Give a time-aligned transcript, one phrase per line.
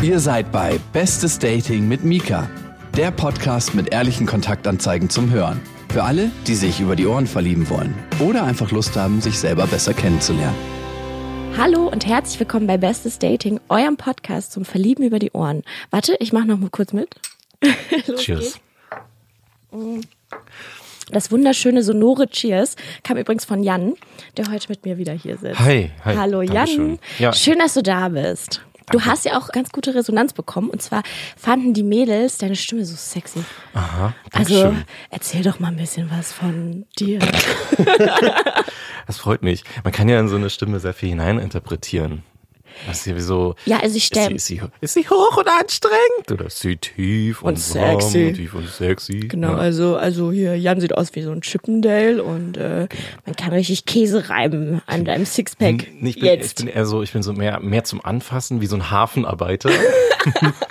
[0.00, 2.48] Ihr seid bei Bestes Dating mit Mika,
[2.96, 5.60] der Podcast mit ehrlichen Kontaktanzeigen zum Hören.
[5.88, 9.66] Für alle, die sich über die Ohren verlieben wollen oder einfach Lust haben, sich selber
[9.66, 10.54] besser kennenzulernen.
[11.56, 15.64] Hallo und herzlich willkommen bei Bestes Dating, eurem Podcast zum Verlieben über die Ohren.
[15.90, 17.16] Warte, ich mache noch mal kurz mit.
[18.06, 18.60] Los Cheers.
[19.72, 20.08] geht's.
[21.10, 23.94] Das wunderschöne sonore Cheers kam übrigens von Jan,
[24.36, 25.58] der heute mit mir wieder hier sitzt.
[25.58, 26.14] Hi, hi.
[26.14, 27.00] Hallo Jan.
[27.18, 27.32] Ja.
[27.32, 28.62] Schön, dass du da bist.
[28.90, 31.02] Du hast ja auch ganz gute Resonanz bekommen und zwar
[31.36, 33.44] fanden die Mädels deine Stimme so sexy.
[33.74, 34.84] Aha, Also Dankeschön.
[35.10, 37.18] erzähl doch mal ein bisschen was von dir.
[39.06, 39.64] Das freut mich.
[39.84, 42.24] Man kann ja in so eine Stimme sehr viel hineininterpretieren.
[42.86, 43.54] Das ist ja.
[43.66, 46.30] Ja, also ich Ist sie, ist, sie, ist sie hoch und anstrengend?
[46.32, 48.26] Oder ist sie tief und, Und warm sexy.
[48.28, 49.20] Und tief und sexy?
[49.28, 49.56] Genau, Ja.
[49.56, 52.88] also, also hier, Jan sieht aus wie so ein Chippendale und äh,
[53.26, 55.86] man kann richtig Käse reiben an deinem Sixpack.
[56.02, 56.60] Ich bin, Jetzt.
[56.60, 59.70] ich bin eher so, ich bin so mehr, mehr zum Anfassen, wie so ein Hafenarbeiter.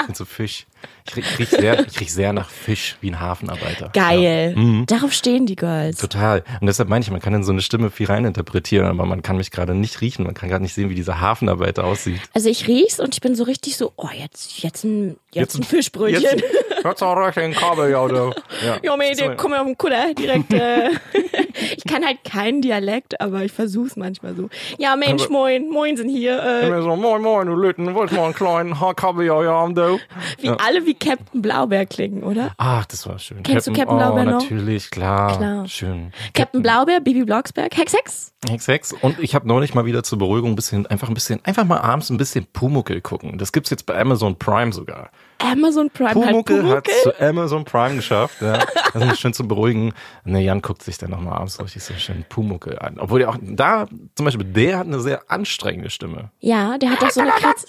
[0.08, 0.66] Mit so Fisch.
[1.10, 3.90] Ich riech, riech sehr, ich riech sehr nach Fisch, wie ein Hafenarbeiter.
[3.94, 4.54] Geil.
[4.56, 4.62] Ja.
[4.62, 4.86] Mhm.
[4.88, 5.98] Darauf stehen die Girls.
[5.98, 6.44] Total.
[6.60, 9.38] Und deshalb meine ich, man kann in so eine Stimme viel reininterpretieren, aber man kann
[9.38, 10.26] mich gerade nicht riechen.
[10.26, 11.97] Man kann gerade nicht sehen, wie dieser Hafenarbeiter aussieht.
[12.34, 15.64] Also ich riech's und ich bin so richtig so, oh, jetzt, jetzt ein, jetzt, ein
[15.64, 16.22] Fischbrötchen.
[16.22, 16.44] Jetzt,
[16.90, 18.32] jetzt auch recht Kabel, ja, du.
[18.66, 20.54] Ja, Ja, komm mal auf den Kutter direkt.
[20.54, 20.90] Äh.
[21.78, 24.50] ich kann halt keinen Dialekt, aber ich versuch's manchmal so.
[24.78, 26.42] Ja, Mensch, Aber- moin, moin sind hier.
[26.42, 30.00] Äh, so, moin, moin, du Lütten, wolltest mal einen kleinen Haarkabeljau haben, du?
[30.40, 32.52] wie alle wie Captain Blaubeer klingen, oder?
[32.58, 33.44] Ach, das war schön.
[33.44, 34.42] Kennst du Captain Blaubeer oh, noch?
[34.42, 35.38] natürlich, klar.
[35.38, 35.68] Klar.
[35.68, 36.12] Schön.
[36.34, 38.34] Captain Blaubeer, Bibi Blocksberg, Hex Hex.
[38.50, 38.94] Hex, Hex.
[38.94, 41.80] Und ich habe neulich mal wieder zur Beruhigung ein bisschen, einfach ein bisschen, einfach mal
[41.80, 43.38] abends ein bisschen Pumuckel gucken.
[43.38, 45.10] Das gibt's jetzt bei Amazon Prime sogar.
[45.40, 46.92] Amazon Prime Pumuckel hat Pumuckl.
[47.04, 48.42] zu Amazon Prime geschafft.
[48.42, 48.60] Ja.
[48.94, 49.94] Das ist schön zu beruhigen.
[50.26, 52.98] Und der Jan guckt sich dann nochmal abends richtig so schön Pumuckel an.
[53.00, 56.32] Obwohl der auch, da, zum Beispiel, der hat eine sehr anstrengende Stimme.
[56.40, 57.66] Ja, der hat doch so eine, Kratz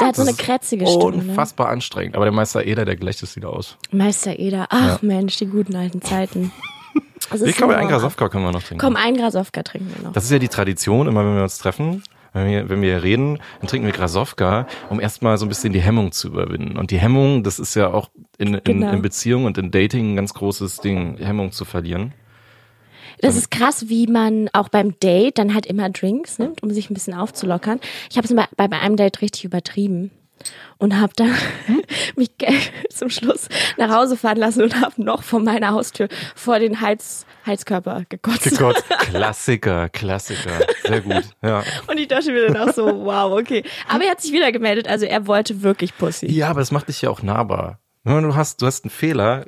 [0.00, 1.16] der hat so eine kratzige Stimme.
[1.16, 1.30] Ne?
[1.30, 2.16] Unfassbar anstrengend.
[2.16, 3.76] Aber der Meister Eder, der gleicht es wieder aus.
[3.90, 4.66] Meister Eder.
[4.70, 6.52] Ach Mensch, die guten alten Zeiten.
[7.30, 8.00] Also Ich glaube, ein Horror.
[8.00, 8.78] Grasowka können wir noch trinken.
[8.84, 10.12] Komm, ein Grasowka trinken wir noch.
[10.12, 12.02] Das ist ja die Tradition, immer wenn wir uns treffen,
[12.32, 15.80] wenn wir, wenn wir reden, dann trinken wir Grasowka, um erstmal so ein bisschen die
[15.80, 16.78] Hemmung zu überwinden.
[16.78, 18.92] Und die Hemmung, das ist ja auch in, in, Genau.
[18.92, 22.12] in Beziehung und in Dating ein ganz großes Ding, Hemmung zu verlieren.
[23.20, 26.90] Das ist krass, wie man auch beim Date dann halt immer Drinks nimmt, um sich
[26.90, 27.78] ein bisschen aufzulockern.
[28.10, 30.10] Ich habe es bei, bei einem Date richtig übertrieben
[30.78, 31.32] und habe dann
[32.16, 32.30] mich
[32.90, 37.24] zum Schluss nach Hause fahren lassen und habe noch vor meiner Haustür vor den Heiz,
[37.46, 38.58] Heizkörper gekotzt.
[38.58, 40.60] Gott, Klassiker, Klassiker.
[40.84, 41.62] Sehr gut, ja.
[41.86, 43.64] Und ich dachte mir dann auch so, wow, okay.
[43.88, 46.30] Aber er hat sich wieder gemeldet, also er wollte wirklich Pussy.
[46.30, 47.78] Ja, aber das macht dich ja auch nahbar.
[48.04, 49.44] Du hast, du hast einen Fehler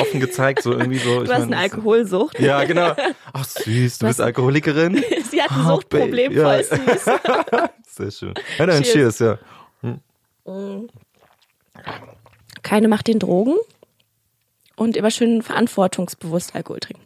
[0.00, 1.24] offen gezeigt, so irgendwie so.
[1.24, 2.38] Du hast eine Alkoholsucht.
[2.38, 2.94] Ja, genau.
[3.32, 5.02] Ach süß, du bist Alkoholikerin.
[5.30, 6.42] Sie hat ein Oh, Suchtproblem, ja.
[6.44, 7.04] voll süß.
[7.88, 8.34] Sehr schön.
[8.58, 9.18] Ja, dann Cheers.
[9.18, 9.38] cheers, ja.
[12.62, 13.56] keine macht den Drogen
[14.76, 17.05] und immer schön verantwortungsbewusst Alkohol trinken.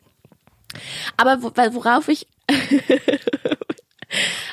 [1.16, 2.26] Aber worauf ich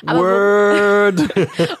[0.06, 1.20] Aber Word.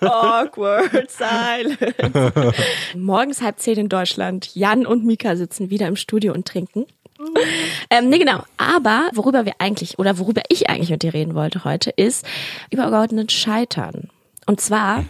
[0.02, 2.52] awkward silence.
[2.96, 4.54] Morgens halb zehn in Deutschland.
[4.54, 6.86] Jan und Mika sitzen wieder im Studio und trinken.
[7.90, 8.42] Ähm, nee, genau.
[8.56, 12.26] Aber worüber wir eigentlich oder worüber ich eigentlich mit dir reden wollte heute, ist
[12.70, 14.08] übergeordnet Scheitern.
[14.46, 15.04] Und zwar,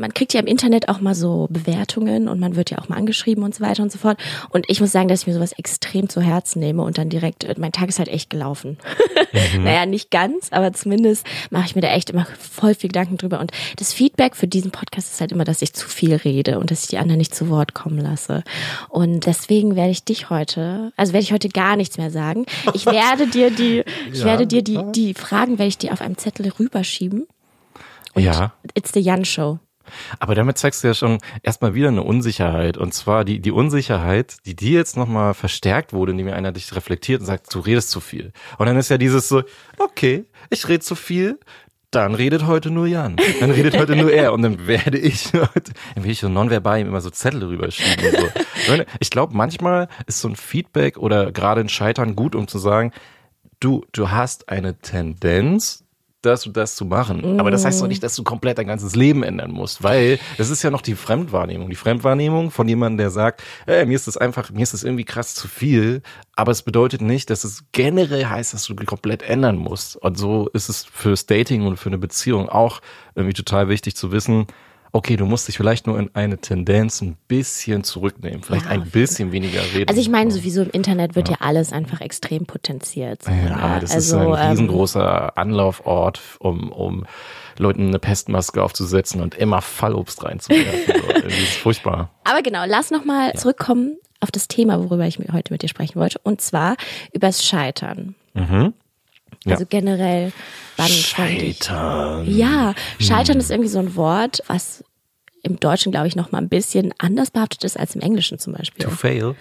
[0.00, 2.96] man kriegt ja im Internet auch mal so Bewertungen und man wird ja auch mal
[2.96, 4.18] angeschrieben und so weiter und so fort.
[4.48, 7.44] Und ich muss sagen, dass ich mir sowas extrem zu Herzen nehme und dann direkt,
[7.44, 8.78] äh, mein Tag ist halt echt gelaufen.
[9.62, 13.40] naja, nicht ganz, aber zumindest mache ich mir da echt immer voll viel Gedanken drüber.
[13.40, 16.70] Und das Feedback für diesen Podcast ist halt immer, dass ich zu viel rede und
[16.70, 18.42] dass ich die anderen nicht zu Wort kommen lasse.
[18.88, 22.46] Und deswegen werde ich dich heute, also werde ich heute gar nichts mehr sagen.
[22.74, 24.24] Ich werde dir die, ich Ja.
[24.24, 27.26] werde dir die, die Fragen werde ich dir auf einem Zettel rüberschieben.
[28.16, 28.52] Ja.
[28.74, 29.58] It's the Jan Show.
[30.18, 32.76] Aber damit zeigst du ja schon erstmal wieder eine Unsicherheit.
[32.76, 37.20] Und zwar die, die Unsicherheit, die dir jetzt nochmal verstärkt wurde, indem einer dich reflektiert
[37.20, 38.32] und sagt, du redest zu viel.
[38.58, 39.42] Und dann ist ja dieses so,
[39.78, 41.38] okay, ich rede zu viel,
[41.90, 43.16] dann redet heute nur Jan.
[43.40, 44.32] Dann redet heute nur er.
[44.32, 45.48] Und dann werde ich, dann
[45.96, 48.12] will ich so nonverbal ihm immer so Zettel rüberschieben.
[48.66, 48.74] So.
[49.00, 52.92] Ich glaube, manchmal ist so ein Feedback oder gerade ein Scheitern gut, um zu sagen,
[53.58, 55.84] du, du hast eine Tendenz,
[56.22, 57.40] das und das zu machen.
[57.40, 60.50] Aber das heißt doch nicht, dass du komplett dein ganzes Leben ändern musst, weil das
[60.50, 61.70] ist ja noch die Fremdwahrnehmung.
[61.70, 65.04] Die Fremdwahrnehmung von jemandem, der sagt, hey, mir ist das einfach, mir ist das irgendwie
[65.04, 66.02] krass zu viel,
[66.34, 69.96] aber es bedeutet nicht, dass es generell heißt, dass du komplett ändern musst.
[69.96, 72.80] Und so ist es fürs Dating und für eine Beziehung auch
[73.14, 74.46] irgendwie total wichtig zu wissen,
[74.92, 78.72] okay, du musst dich vielleicht nur in eine Tendenz ein bisschen zurücknehmen, vielleicht Ja.
[78.72, 79.88] ein bisschen weniger reden.
[79.88, 83.22] Also ich meine, sowieso im Internet wird ja, alles einfach extrem potenziert.
[83.22, 83.78] So, Ja, ne?
[83.80, 87.06] das also, ist ein ähm, riesengroßer Anlaufort, um, um
[87.58, 90.94] Leuten eine Pestmaske aufzusetzen und immer Fallobst reinzuwerfen.
[91.00, 91.10] so.
[91.20, 92.10] Das ist furchtbar.
[92.24, 96.18] Aber genau, lass nochmal zurückkommen auf das Thema, worüber ich heute mit dir sprechen wollte.
[96.22, 96.76] Und zwar
[97.12, 98.14] übers Scheitern.
[98.32, 98.72] Mhm.
[99.44, 99.52] Ja.
[99.52, 100.32] Also generell,
[100.78, 102.30] Scheitern.
[102.30, 104.84] Ja, Scheitern ist irgendwie so ein Wort, was
[105.42, 108.52] im Deutschen, glaube ich, noch mal ein bisschen anders behaftet ist als im Englischen zum
[108.52, 108.84] Beispiel.
[108.84, 109.34] To fail.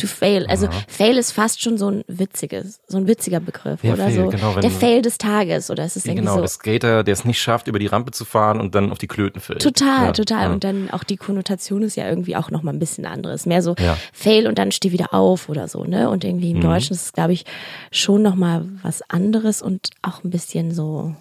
[0.00, 0.46] To fail.
[0.48, 4.14] Also fail ist fast schon so ein witziges, so ein witziger Begriff Ja, oder fail,
[4.14, 4.28] so.
[4.28, 6.40] genau, der Fail des Tages oder es ist irgendwie Genau, so.
[6.40, 9.06] der Skater, der es nicht schafft, über die Rampe zu fahren und dann auf die
[9.08, 9.62] Klöten fällt.
[9.62, 10.42] Total, Ja, total.
[10.46, 10.52] ja.
[10.52, 13.46] Und dann auch die Konnotation ist ja irgendwie auch noch mal ein bisschen anderes.
[13.46, 13.96] Mehr so Ja.
[14.12, 16.08] Fail und dann steh wieder auf oder so, ne?
[16.10, 16.62] Und irgendwie im Mhm.
[16.62, 17.44] Deutschen ist es, glaube ich,
[17.92, 21.14] schon noch mal was anderes und auch ein bisschen so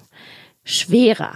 [0.63, 1.33] schwerer.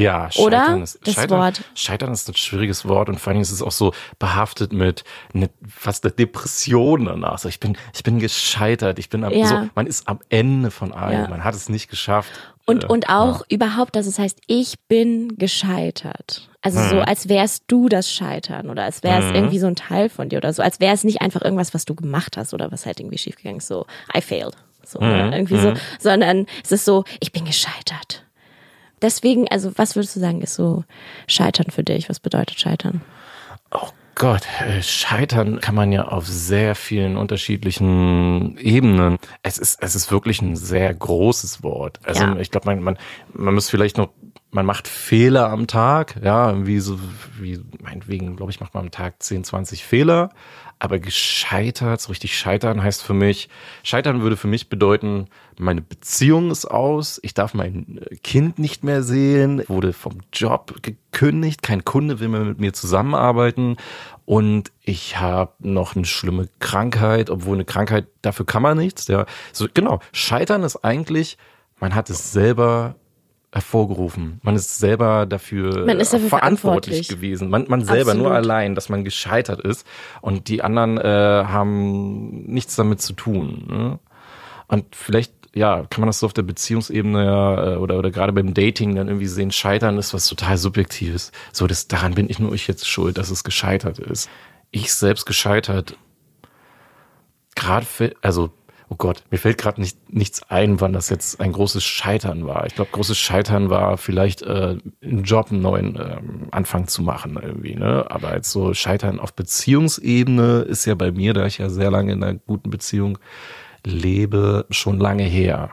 [0.00, 0.82] Ja, Scheitern Oder?
[0.82, 1.60] ist Das Scheitern, Wort.
[1.74, 5.50] Scheitern ist ein schwieriges Wort und vor allem ist es auch so behaftet mit ne,
[5.68, 7.38] fast der Depression danach.
[7.38, 8.98] So, ich bin, ich bin gescheitert.
[8.98, 9.46] Ich bin am, Ja.
[9.46, 11.22] so, man ist am Ende von allem.
[11.22, 11.28] Ja.
[11.28, 12.30] Man hat es nicht geschafft.
[12.66, 16.48] Und, Äh, und auch überhaupt, dass es heißt, ich bin gescheitert.
[16.60, 20.08] Also so, als wärst du das Scheitern oder als wäre es irgendwie so ein Teil
[20.08, 22.70] von dir oder so, als wäre es nicht einfach irgendwas, was du gemacht hast oder
[22.72, 23.68] was halt irgendwie schiefgegangen ist.
[23.68, 24.54] So, I failed.
[24.84, 28.24] So, oder irgendwie so, sondern es ist so, ich bin gescheitert.
[29.02, 30.84] Deswegen, also was würdest du sagen, ist so
[31.26, 32.08] Scheitern für dich?
[32.08, 33.00] Was bedeutet Scheitern?
[33.70, 39.18] Oh Gott, äh, scheitern kann man ja auf sehr vielen unterschiedlichen Ebenen.
[39.42, 42.00] Es ist, es ist wirklich ein sehr großes Wort.
[42.02, 42.36] Also Ja.
[42.38, 42.98] ich glaube, man, man,
[43.32, 44.08] man muss vielleicht noch,
[44.50, 46.98] man macht Fehler am Tag, ja, wie so,
[47.38, 50.30] wie, meinetwegen, glaube ich, macht man am Tag 10, 20 Fehler.
[50.80, 53.48] Aber gescheitert, so richtig scheitern heißt für mich,
[53.82, 55.26] scheitern würde für mich bedeuten,
[55.58, 60.80] meine Beziehung ist aus, ich darf mein äh, Kind nicht mehr sehen, wurde vom Job
[60.82, 63.76] gekündigt, kein Kunde will mehr mit mir zusammenarbeiten
[64.24, 69.08] und ich habe noch eine schlimme Krankheit, obwohl eine Krankheit, dafür kann man nichts.
[69.08, 71.38] Ja, so genau, scheitern ist eigentlich,
[71.80, 72.94] man hat es selber
[73.52, 74.40] hervorgerufen.
[74.42, 77.08] Man ist selber dafür, Man ist dafür verantwortlich, verantwortlich.
[77.08, 77.48] gewesen.
[77.50, 78.44] Man, man selber nur Absolut.
[78.44, 79.86] allein, dass man gescheitert ist
[80.20, 83.64] und die anderen äh, haben nichts damit zu tun.
[83.68, 83.98] Ne?
[84.66, 88.52] Und vielleicht, ja, kann man das so auf der Beziehungsebene äh, oder, oder gerade beim
[88.52, 91.32] Dating dann irgendwie sehen, Scheitern ist was total Subjektives.
[91.52, 94.28] So, das, daran bin ich nur ich jetzt schuld, dass es gescheitert ist.
[94.72, 95.96] Ich selbst gescheitert,
[97.54, 98.50] gerade, für- also,
[98.90, 102.66] oh Gott, mir fällt gerade nicht, nichts ein, wann das jetzt ein großes Scheitern war.
[102.66, 107.38] Ich glaube, großes Scheitern war vielleicht äh, einen Job, einen neuen ähm, Anfang zu machen
[107.40, 108.06] irgendwie, ne?
[108.08, 112.12] Aber jetzt so Scheitern auf Beziehungsebene ist ja bei mir, da ich ja sehr lange
[112.12, 113.18] in einer guten Beziehung
[113.84, 115.70] lebe, schon lange her.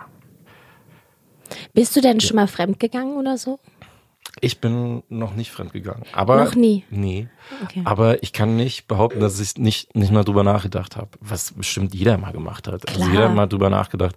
[1.73, 3.59] Bist du denn schon mal fremdgegangen oder so?
[4.41, 6.03] Ich bin noch nicht fremdgegangen.
[6.11, 6.83] Aber Noch nie?
[6.89, 7.27] Nee.
[7.63, 7.81] Okay.
[7.85, 11.09] Aber ich kann nicht behaupten, dass ich nicht, nicht mal drüber nachgedacht habe.
[11.21, 12.87] Was bestimmt jeder mal gemacht hat.
[12.87, 13.11] Also Klar.
[13.11, 14.15] jeder hat mal drüber nachgedacht.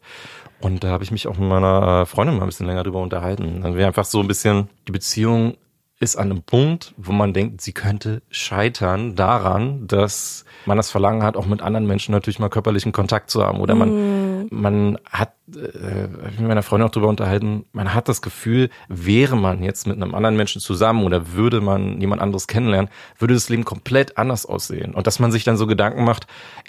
[0.61, 3.61] Und da habe ich mich auch mit meiner Freundin mal ein bisschen länger drüber unterhalten.
[3.63, 5.57] Dann wäre einfach so ein bisschen, die Beziehung
[6.01, 11.23] ist an einem Punkt, wo man denkt, sie könnte scheitern daran, dass man das Verlangen
[11.23, 13.61] hat, auch mit anderen Menschen natürlich mal körperlichen Kontakt zu haben.
[13.61, 18.09] Oder man, man hat, äh, hab ich mit meiner Freundin auch drüber unterhalten, man hat
[18.09, 22.47] das Gefühl, wäre man jetzt mit einem anderen Menschen zusammen oder würde man jemand anderes
[22.47, 24.95] kennenlernen, würde das Leben komplett anders aussehen.
[24.95, 26.27] Und dass man sich dann so Gedanken macht,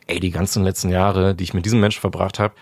[0.07, 2.53] ey, die ganzen letzten Jahre, die ich mit diesem Menschen verbracht habe,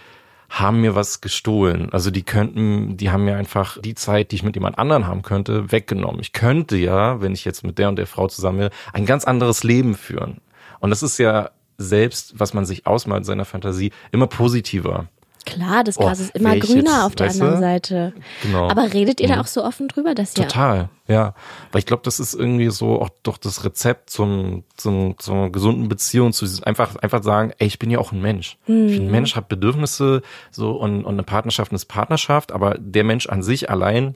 [0.50, 1.92] haben mir was gestohlen.
[1.92, 5.22] Also die könnten, die haben mir einfach die Zeit, die ich mit jemand anderen haben
[5.22, 6.22] könnte, weggenommen.
[6.22, 9.26] Ich könnte ja, wenn ich jetzt mit der und der Frau zusammen wäre, ein ganz
[9.26, 10.40] anderes Leben führen.
[10.80, 15.08] Und das ist ja selbst, was man sich ausmalt in seiner Fantasie, immer positiver.
[15.48, 17.60] Klar, das Oh, Gras ist immer grüner jetzt, auf der anderen du?
[17.60, 18.14] Seite.
[18.44, 18.70] Genau.
[18.70, 21.34] Aber redet ihr da auch so offen drüber, dass ihr Total, ja.
[21.72, 25.88] Weil ich glaube, das ist irgendwie so auch doch das Rezept zum, zum, zur gesunden
[25.88, 28.58] Beziehung, zu einfach, einfach sagen, ey, ich bin ja auch ein Mensch.
[28.64, 33.06] Ich bin ein Mensch, habe Bedürfnisse, so und, und eine Partnerschaft ist Partnerschaft, aber der
[33.06, 34.16] Mensch an sich allein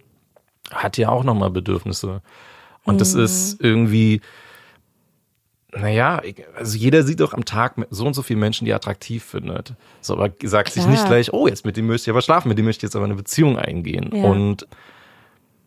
[0.70, 2.22] hat ja auch nochmal Bedürfnisse.
[2.84, 4.20] Und das ist irgendwie,
[5.76, 6.22] naja,
[6.58, 9.74] also jeder sieht doch am Tag so und so viele Menschen, die er attraktiv findet.
[10.02, 10.92] So, aber sagt sich Klar.
[10.94, 12.96] nicht gleich, oh, jetzt mit dem möchte ich aber schlafen, mit dem möchte ich jetzt
[12.96, 14.10] aber eine Beziehung eingehen.
[14.14, 14.24] Ja.
[14.26, 14.68] Und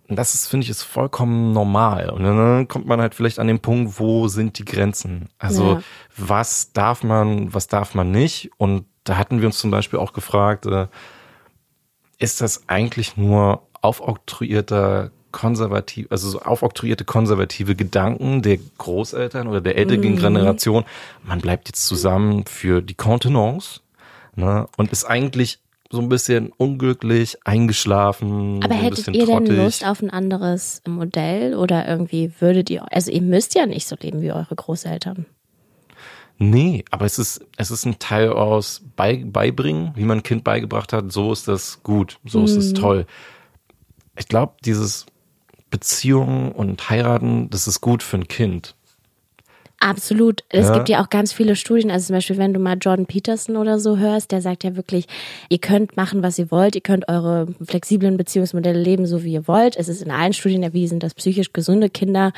[0.09, 2.11] das ist, finde ich, ist vollkommen normal.
[2.11, 5.31] Und dann kommt man halt vielleicht an den Punkt, wo sind die Grenzen?
[5.39, 5.83] Also, Ja.
[6.17, 8.51] was darf man, was darf man nicht?
[8.59, 10.89] Und da hatten wir uns zum Beispiel auch gefragt, äh,
[12.19, 19.77] ist das eigentlich nur aufoktroyierter konservativ, also so aufoktroyierte konservative Gedanken der Großeltern oder der
[19.77, 20.85] älteren Generation?
[21.25, 23.81] Man bleibt jetzt zusammen für die Kontenance
[24.37, 25.59] ne, und ist eigentlich
[25.91, 29.57] so ein bisschen unglücklich, eingeschlafen, Aber so hättet ihr denn trottig.
[29.57, 33.97] Lust auf ein anderes Modell oder irgendwie würdet ihr, also ihr müsst ja nicht so
[34.01, 35.27] leben wie eure Großeltern.
[36.39, 40.45] Nee, aber es ist, es ist ein Teil aus bei, Beibringen, wie man ein Kind
[40.45, 43.07] beigebracht hat, so ist das gut, so ist es toll.
[44.17, 45.07] ich glaube, dieses
[45.79, 48.77] Beziehungen und heiraten, das ist gut für ein Kind.
[49.81, 50.45] Absolut.
[50.51, 50.73] Es Ja.
[50.75, 51.91] gibt ja auch ganz viele Studien.
[51.91, 55.07] Also zum Beispiel, wenn du mal Jordan Peterson oder so hörst, der sagt ja wirklich,
[55.49, 56.77] ihr könnt machen, was ihr wollt.
[56.77, 59.77] Ihr könnt eure flexiblen Beziehungsmodelle leben, so wie ihr wollt.
[59.77, 62.33] Es ist in allen Studien erwiesen, dass psychisch gesunde Kinder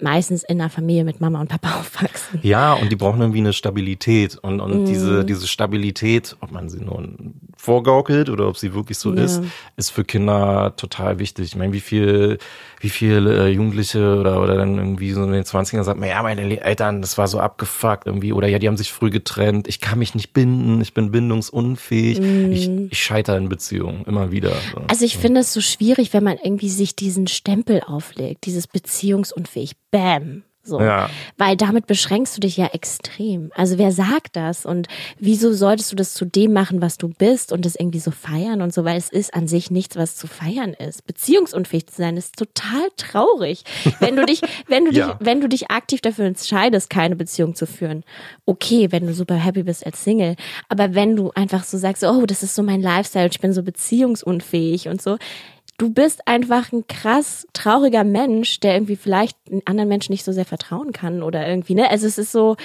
[0.00, 2.38] meistens in einer Familie mit Mama und Papa aufwachsen.
[2.42, 4.36] Ja, und die brauchen irgendwie eine Stabilität.
[4.36, 4.84] Und, und Mhm.
[4.86, 7.34] diese, diese Stabilität, ob man sie nun
[7.66, 9.24] vorgaukelt oder ob sie wirklich so Ja.
[9.24, 9.42] ist,
[9.76, 11.46] ist für Kinder total wichtig.
[11.46, 12.38] Ich meine, wie viel,
[12.80, 16.22] wie viele äh, Jugendliche oder, oder dann irgendwie so in den 20ern sagt man, ja,
[16.22, 19.80] meine Eltern, das war so abgefuckt irgendwie, oder ja, die haben sich früh getrennt, ich
[19.80, 24.52] kann mich nicht binden, ich bin bindungsunfähig, ich, ich scheitere in Beziehungen immer wieder.
[24.72, 24.80] So.
[24.80, 24.86] Mhm.
[24.88, 29.72] Also ich finde es so schwierig, wenn man irgendwie sich diesen Stempel auflegt, dieses beziehungsunfähig.
[29.90, 30.44] Bam.
[30.66, 30.80] So.
[30.80, 31.08] Ja.
[31.38, 33.50] Weil damit beschränkst du dich ja extrem.
[33.54, 34.66] Also wer sagt das?
[34.66, 38.10] Und wieso solltest du das zu dem machen, was du bist und das irgendwie so
[38.10, 38.84] feiern und so?
[38.84, 41.06] Weil es ist an sich nichts, was zu feiern ist.
[41.06, 43.64] Beziehungsunfähig zu sein ist total traurig.
[44.00, 45.16] Wenn du dich, wenn du dich, Ja.
[45.20, 48.02] wenn du dich aktiv dafür entscheidest, keine Beziehung zu führen.
[48.44, 50.36] Okay, wenn du super happy bist als Single.
[50.68, 53.62] Aber wenn du einfach so sagst, oh, das ist so mein Lifestyle, ich bin so
[53.62, 55.16] beziehungsunfähig und so.
[55.78, 60.46] Du bist einfach ein krass trauriger Mensch, der irgendwie vielleicht anderen Menschen nicht so sehr
[60.46, 61.90] vertrauen kann oder irgendwie, ne?
[61.90, 62.56] Also es ist so,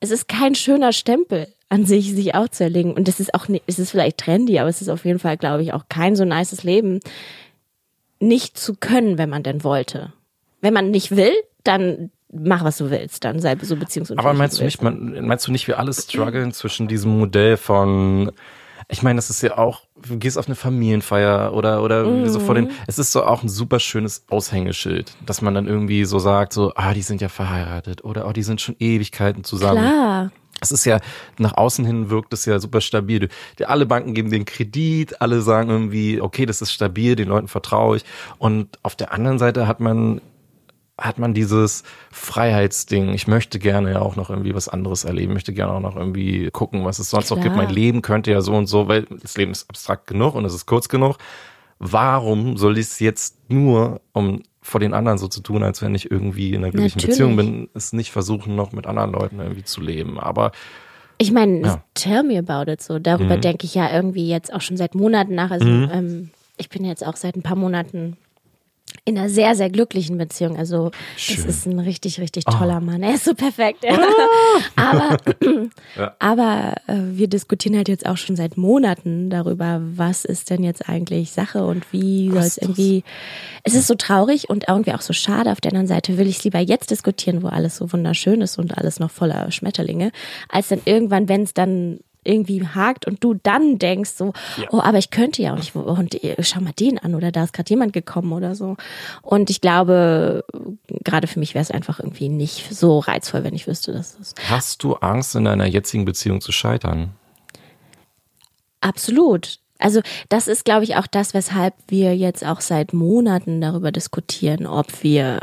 [0.00, 2.92] es ist kein schöner Stempel an sich, sich auch zu erlegen.
[2.94, 5.36] Und es ist auch, nicht, es ist vielleicht trendy, aber es ist auf jeden Fall,
[5.36, 7.00] glaube ich, auch kein so nices Leben,
[8.18, 10.12] nicht zu können, wenn man denn wollte.
[10.60, 14.26] Wenn man nicht will, dann mach, was du willst, dann sei so beziehungsunfähig.
[14.26, 18.32] Aber meinst du nicht, meinst du nicht, wir alle strugglen zwischen diesem Modell von,
[18.90, 22.54] ich meine, das ist ja auch, du gehst auf eine Familienfeier oder, oder so vor
[22.54, 26.52] den, es ist so auch ein super schönes Aushängeschild, dass man dann irgendwie so sagt,
[26.52, 29.82] so, ah, die sind ja verheiratet oder, oh, die sind schon Ewigkeiten zusammen.
[29.82, 30.30] Klar.
[30.62, 31.00] Es ist ja,
[31.38, 33.30] nach außen hin wirkt es ja super stabil.
[33.64, 37.96] Alle Banken geben den Kredit, alle sagen irgendwie, okay, das ist stabil, den Leuten vertraue
[37.96, 38.04] ich.
[38.38, 40.20] Und auf der anderen Seite hat man,
[41.00, 43.12] hat man dieses Freiheitsding.
[43.14, 46.50] Ich möchte gerne ja auch noch irgendwie was anderes erleben, möchte gerne auch noch irgendwie
[46.50, 47.54] gucken, was es sonst noch gibt.
[47.54, 47.64] Klar.
[47.66, 50.54] Mein Leben könnte ja so und so, weil das Leben ist abstrakt genug und es
[50.54, 51.16] ist kurz genug.
[51.78, 55.94] Warum soll ich es jetzt nur, um vor den anderen so zu tun, als wenn
[55.94, 57.18] ich irgendwie in einer glücklichen Natürlich.
[57.18, 60.20] Beziehung bin, es nicht versuchen, noch mit anderen Leuten irgendwie zu leben.
[60.20, 60.52] Aber
[61.22, 61.82] Ich meine, Ja.
[61.94, 62.98] tell me about it so.
[62.98, 63.40] Darüber Mhm.
[63.42, 65.50] denke ich ja irgendwie jetzt auch schon seit Monaten nach.
[65.50, 68.16] Also ähm, ich bin jetzt auch seit ein paar Monaten
[69.04, 70.56] in einer sehr, sehr glücklichen Beziehung.
[70.56, 71.36] Also Schön.
[71.36, 73.02] das ist ein richtig, richtig toller Mann.
[73.02, 73.84] Er ist so perfekt.
[73.84, 73.98] Ja.
[74.76, 75.16] Aber,
[75.96, 76.14] Ja.
[76.18, 80.88] aber äh, wir diskutieren halt jetzt auch schon seit Monaten darüber, was ist denn jetzt
[80.88, 83.04] eigentlich Sache und wie soll es irgendwie.
[83.64, 85.52] Es ist so traurig und irgendwie auch so schade.
[85.52, 88.58] Auf der anderen Seite will ich es lieber jetzt diskutieren, wo alles so wunderschön ist
[88.58, 90.12] und alles noch voller Schmetterlinge,
[90.48, 94.68] als dann irgendwann, wenn es dann irgendwie hakt und du dann denkst so, Ja.
[94.70, 97.44] oh, aber ich könnte ja und ich und äh, schau mal den an oder da
[97.44, 98.76] ist gerade jemand gekommen oder so.
[99.22, 100.44] Und ich glaube,
[101.04, 104.34] gerade für mich wäre es einfach irgendwie nicht so reizvoll, wenn ich wüsste, dass das
[104.48, 107.10] Hast du Angst, in deiner jetzigen Beziehung zu scheitern?
[108.80, 109.58] Absolut.
[109.78, 114.66] Also das ist, glaube ich, auch das, weshalb wir jetzt auch seit Monaten darüber diskutieren,
[114.66, 115.40] ob wir,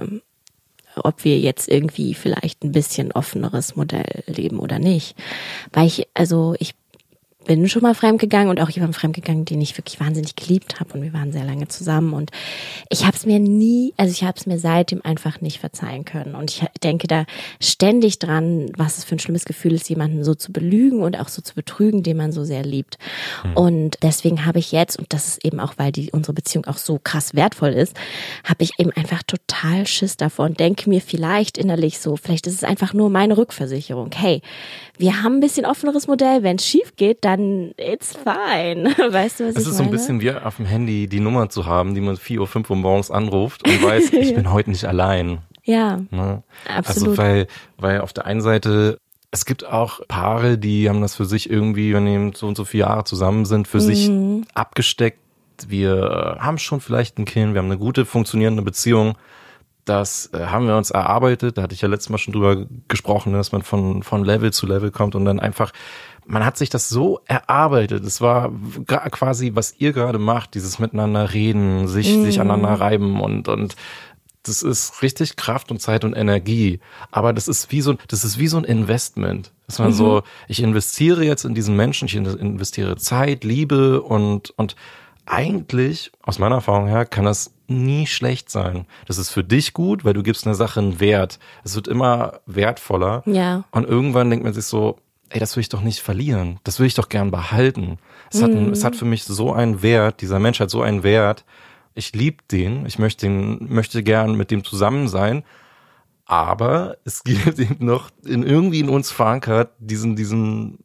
[1.04, 5.16] ob wir jetzt irgendwie vielleicht ein bisschen offeneres Modell leben oder nicht.
[5.74, 6.76] Weil ich, also ich
[7.48, 11.02] bin schon mal fremdgegangen und auch jemand fremdgegangen, den ich wirklich wahnsinnig geliebt habe und
[11.02, 12.32] wir waren sehr lange zusammen und
[12.90, 16.36] ich habe es mir nie, also ich habe es mir seitdem einfach nicht verzeihen können
[16.36, 17.26] und ich denke da
[17.62, 21.30] ständig dran, was es für ein schlimmes Gefühl ist, jemanden so zu belügen und auch
[21.30, 22.98] so zu betrügen, den man so sehr liebt.
[23.56, 26.78] Und deswegen habe ich jetzt und das ist eben auch, weil die unsere Beziehung auch
[26.78, 27.96] so krass wertvoll ist,
[28.44, 32.56] habe ich eben einfach total Schiss davor und denke mir vielleicht innerlich so, vielleicht ist
[32.56, 34.12] es einfach nur meine Rückversicherung.
[34.14, 34.42] Hey,
[34.98, 38.90] wir haben ein bisschen offeneres Modell, wenn es schief geht, dann it's fine.
[39.14, 39.88] Weißt du, was Es ich ist so meine?
[39.90, 42.70] ein bisschen wie auf dem Handy die Nummer zu haben, die man 4 Uhr, 5
[42.70, 45.40] Uhr morgens anruft und weiß, ich bin heute nicht allein.
[45.64, 46.44] ja, Ne?
[46.68, 47.10] Absolut.
[47.10, 49.00] Also weil, weil auf der einen Seite,
[49.32, 52.66] es gibt auch Paare, die haben das für sich irgendwie, wenn die so und so
[52.66, 54.46] viele Jahre zusammen sind, für sich Mhm.
[54.54, 55.20] abgesteckt.
[55.68, 59.16] Wir äh, haben schon vielleicht ein Kind, wir haben eine gute, funktionierende Beziehung.
[59.88, 61.58] Das äh, haben wir uns erarbeitet.
[61.58, 64.68] Da hatte ich ja letztes Mal schon drüber gesprochen, dass man von, von Level zu
[64.68, 65.72] Level kommt und dann einfach,
[66.26, 68.04] man hat sich das so erarbeitet.
[68.04, 68.52] Es war
[68.86, 73.76] quasi, was ihr gerade macht, dieses Miteinander reden, sich, sich aneinander reiben und, und
[74.44, 76.80] das ist richtig Kraft und Zeit und Energie.
[77.12, 79.52] Aber das ist wie so, das ist wie so ein Investment.
[79.68, 84.52] Dass man so, ich investiere jetzt in diesen Menschen, ich in- investiere Zeit, Liebe und,
[84.52, 84.76] und
[85.26, 88.86] eigentlich, aus meiner Erfahrung her, kann das nie schlecht sein.
[89.08, 91.40] Das ist für dich gut, weil du gibst einer Sache einen Wert.
[91.64, 93.24] Es wird immer wertvoller.
[93.26, 93.64] Ja.
[93.72, 94.98] Und irgendwann denkt man sich so,
[95.30, 96.60] ey, das will ich doch nicht verlieren.
[96.64, 97.98] Das will ich doch gern behalten.
[98.32, 98.58] Es hat, Mhm.
[98.58, 101.44] ein, es hat für mich so einen Wert, dieser Mensch hat so einen Wert.
[101.94, 105.44] ich liebe den, ich möchte den, möchte gern mit dem zusammen sein,
[106.26, 110.80] aber es gibt eben noch in irgendwie in uns verankert diesen, diesen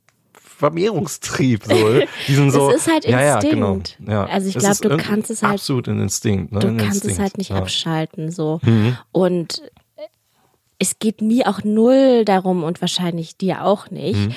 [0.63, 1.75] Vermehrungstrieb, so.
[2.29, 2.71] Diesen so.
[2.71, 3.21] es ist halt Instinkt.
[3.21, 3.79] Ja, ja, genau.
[4.07, 4.25] Ja.
[4.27, 6.53] Also ich glaube, du kannst es halt Absolut ein Instinkt.
[6.53, 6.61] Ne?
[6.61, 7.15] du kannst Instinkt.
[7.15, 7.57] es halt nicht ja.
[7.57, 7.63] Mhm.
[7.63, 8.61] abschalten so.
[9.11, 9.63] Und
[10.79, 14.35] es geht mir auch null darum und wahrscheinlich dir auch nicht, Mhm.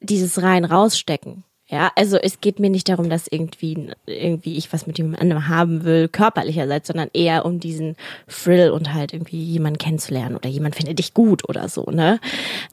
[0.00, 1.44] dieses rein rausstecken.
[1.68, 5.48] Ja, also es geht mir nicht darum, dass irgendwie, irgendwie ich was mit jemand anderem
[5.48, 7.96] haben will, körperlicherseits, sondern eher um diesen
[8.28, 12.20] Thrill und halt irgendwie jemanden kennenzulernen oder jemand findet dich gut oder so, ne?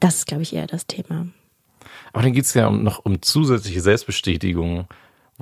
[0.00, 1.26] Das ist, glaube ich, eher das Thema.
[2.12, 4.86] Aber dann geht's ja um, noch um zusätzliche Selbstbestätigung.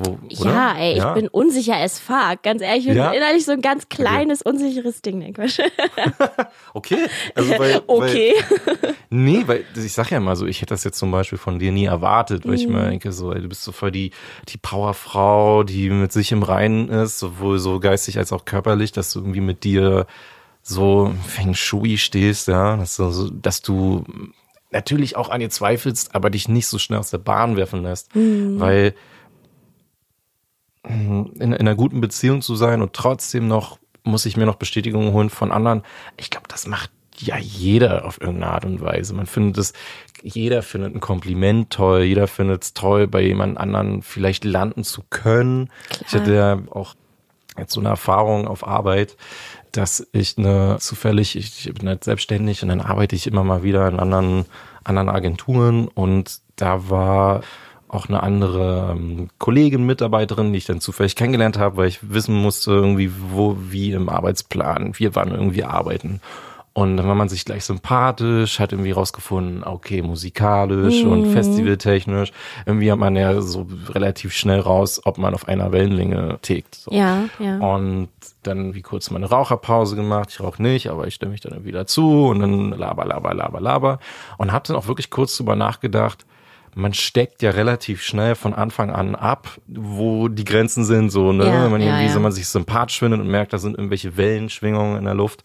[0.01, 0.17] Wo?
[0.29, 1.15] Ja, ey, ich Ja.
[1.15, 2.43] bin unsicher as fuck.
[2.45, 3.11] Ganz ehrlich, ich bin Ja?
[3.11, 5.19] innerlich so ein ganz kleines, unsicheres Ding.
[5.19, 5.59] Ne, Quatsch.
[6.75, 6.99] Okay.
[7.35, 8.33] Also weil, Okay.
[8.81, 11.59] Weil, nee, weil ich sag ja mal so, ich hätte das jetzt zum Beispiel von
[11.59, 12.75] dir nie erwartet, weil ich Mhm.
[12.75, 14.13] mir denke, so, ey, du bist so voll die,
[14.49, 19.13] die Powerfrau, die mit sich im Reinen ist, sowohl so geistig als auch körperlich, dass
[19.13, 20.07] du irgendwie mit dir
[20.63, 24.05] so Feng Shui stehst, ja, dass du, dass du
[24.71, 28.15] natürlich auch an dir zweifelst, aber dich nicht so schnell aus der Bahn werfen lässt,
[28.15, 28.61] Mhm.
[28.61, 28.95] weil
[30.89, 35.13] in, in einer guten Beziehung zu sein und trotzdem noch muss ich mir noch Bestätigungen
[35.13, 35.83] holen von anderen.
[36.17, 39.13] Ich glaube, das macht ja jeder auf irgendeine Art und Weise.
[39.13, 39.73] Man findet es,
[40.23, 45.03] jeder findet ein Kompliment toll, jeder findet es toll, bei jemand anderen vielleicht landen zu
[45.11, 45.69] können.
[46.07, 46.95] Ich hatte ja auch
[47.59, 49.17] jetzt so eine Erfahrung auf Arbeit,
[49.73, 53.89] dass ich eine zufällig, ich, bin halt selbstständig und dann arbeite ich immer mal wieder
[53.89, 54.47] in anderen,
[54.85, 57.43] anderen Agenturen und da war
[57.89, 62.35] auch eine andere ähm, Kollegin, Mitarbeiterin, die ich dann zufällig kennengelernt habe, weil ich wissen
[62.35, 66.21] musste irgendwie, wo, wie im Arbeitsplan wir wann irgendwie arbeiten.
[66.75, 71.11] Und dann war man sich gleich sympathisch, hat irgendwie rausgefunden, okay, musikalisch Mhm.
[71.11, 72.31] und festivaltechnisch.
[72.67, 76.77] Irgendwie hat man ja so relativ schnell raus, ob man auf einer Wellenlänge tickt.
[76.77, 76.93] So.
[76.93, 77.59] Ja, ja.
[77.59, 78.09] Und
[78.45, 80.29] dann wie kurz meine Raucherpause gemacht.
[80.31, 83.61] Ich rauche nicht, aber ich stelle mich dann irgendwie dazu und dann laber, laber, laber,
[83.61, 83.99] laber.
[84.37, 86.25] Und habe dann auch wirklich kurz drüber nachgedacht,
[86.75, 91.47] man steckt ja relativ schnell von Anfang an ab, wo die Grenzen sind, so, ne?
[91.47, 92.13] Ja, Wenn man ja, irgendwie, ja.
[92.13, 95.43] so man sich sympathisch findet und merkt, da sind irgendwelche Wellenschwingungen in der Luft,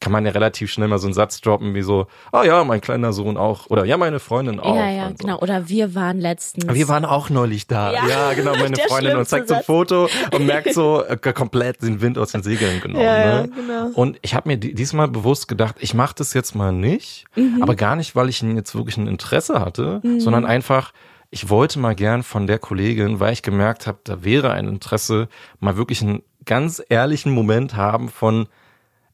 [0.00, 2.80] kann man ja relativ schnell mal so einen Satz droppen wie so, oh ja, mein
[2.80, 4.76] kleiner Sohn auch, oder ja, meine Freundin auch.
[4.76, 5.14] ja, ja, so.
[5.18, 5.38] genau.
[5.40, 6.72] Oder wir waren letztens.
[6.72, 7.92] Wir waren auch neulich da.
[7.92, 8.06] Ja.
[8.06, 9.62] Ja, genau, meine Der Freundin und zeigt so ein.
[9.64, 13.02] Foto und merkt so äh, komplett den Wind aus den Segeln genommen.
[13.04, 13.48] Ja, ja, ne?
[13.54, 13.86] genau.
[13.94, 17.62] Und ich habe mir di- diesmal bewusst gedacht, ich mache das jetzt mal nicht, Mhm.
[17.62, 20.92] aber gar nicht, weil ich jetzt wirklich ein Interesse hatte, sondern einfach,
[21.30, 25.28] ich wollte mal gern von der Kollegin, weil ich gemerkt habe, da wäre ein Interesse,
[25.60, 28.46] mal wirklich einen ganz ehrlichen Moment haben von,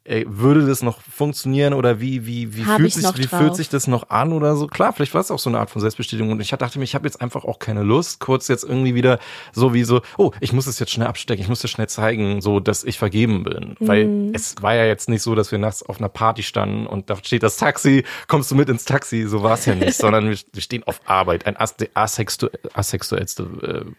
[0.07, 3.40] würde das noch funktionieren oder wie wie wie Hab fühlt sich wie drauf?
[3.40, 5.71] fühlt sich das noch an oder so klar vielleicht war es auch so eine Art
[5.71, 8.64] von Selbstbestätigung und ich dachte mir ich habe jetzt einfach auch keine Lust kurz jetzt
[8.64, 9.19] irgendwie wieder
[9.53, 12.43] so wie so oh ich muss es jetzt schnell abstecken ich muss das schnell zeigen
[12.43, 14.33] so dass ich vergeben bin weil Mhm.
[14.35, 17.17] es war ja jetzt nicht so dass wir nachts auf einer Party standen und da
[17.17, 20.37] steht das Taxi kommst du mit ins Taxi so war es ja nicht sondern wir,
[20.53, 23.43] wir stehen auf Arbeit ein asexuellste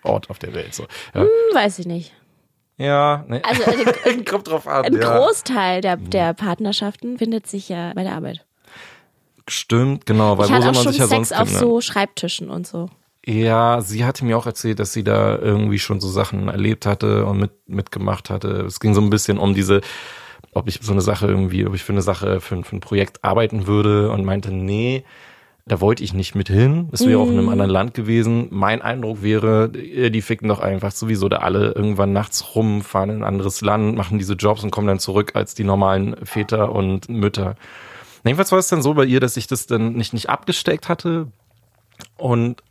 [0.04, 2.14] äh, Ort auf der Welt so ja, Hm, weiß ich nicht.
[2.78, 3.42] Ja ne.
[3.44, 3.64] Also
[4.06, 5.18] ein, kommt drauf an ein ja.
[5.18, 8.46] Großteil der, der Partnerschaften findet sich ja bei der Arbeit.
[9.48, 11.60] Stimmt, genau, weil ich wo soll auch man schon sich ja Sex sonst auf finden?
[11.60, 12.90] so Schreibtischen und so.
[13.28, 17.26] Ja, sie hatte mir auch erzählt, dass sie da irgendwie schon so Sachen erlebt hatte
[17.26, 18.66] und mit, mitgemacht hatte.
[18.66, 19.82] Es ging so ein bisschen um diese,
[20.52, 23.24] ob ich so eine Sache irgendwie, ob ich für eine Sache, für, für ein Projekt
[23.24, 25.04] arbeiten würde und meinte, nee,
[25.68, 26.90] da wollte ich nicht mit hin.
[26.92, 28.48] Das wäre auch in einem anderen Land gewesen.
[28.52, 33.10] Mein Eindruck wäre, äh, die ficken doch einfach sowieso da alle irgendwann nachts rum, fahren
[33.10, 36.72] in ein anderes Land, machen diese Jobs und kommen dann zurück als die normalen Väter
[36.72, 37.56] und Mütter.
[38.24, 41.28] Jedenfalls war es dann so bei ihr, dass ich das dann nicht, nicht abgesteckt hatte,
[42.18, 42.62] und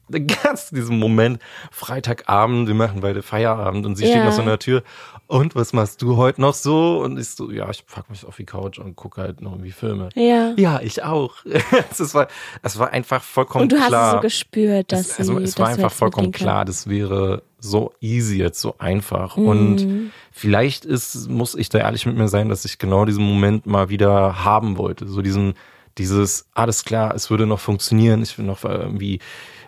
[0.43, 1.39] ganz diesen Moment,
[1.71, 4.25] Freitagabend, wir machen beide Feierabend und sie steht Ja.
[4.25, 4.83] noch so in der Tür.
[5.27, 7.01] Und was machst du heute noch so?
[7.03, 9.71] Und ich so, ja, ich pack mich auf die Couch und gucke halt noch irgendwie
[9.73, 10.11] Filme.
[10.15, 10.53] Ja.
[10.57, 11.37] Ja, ich auch.
[11.91, 12.29] Es war,
[12.63, 14.09] es war einfach vollkommen Und du hast klar.
[14.09, 17.93] es so gespürt, dass es, also sie, es war einfach vollkommen klar, das wäre so
[18.01, 19.37] easy jetzt, so einfach.
[19.37, 19.47] Mhm.
[19.47, 23.65] Und vielleicht ist, muss ich da ehrlich mit mir sein, dass ich genau diesen Moment
[23.67, 25.07] mal wieder haben wollte.
[25.09, 25.55] So diesen,
[25.99, 29.21] dieses, alles klar, es würde noch funktionieren, ich bin noch irgendwie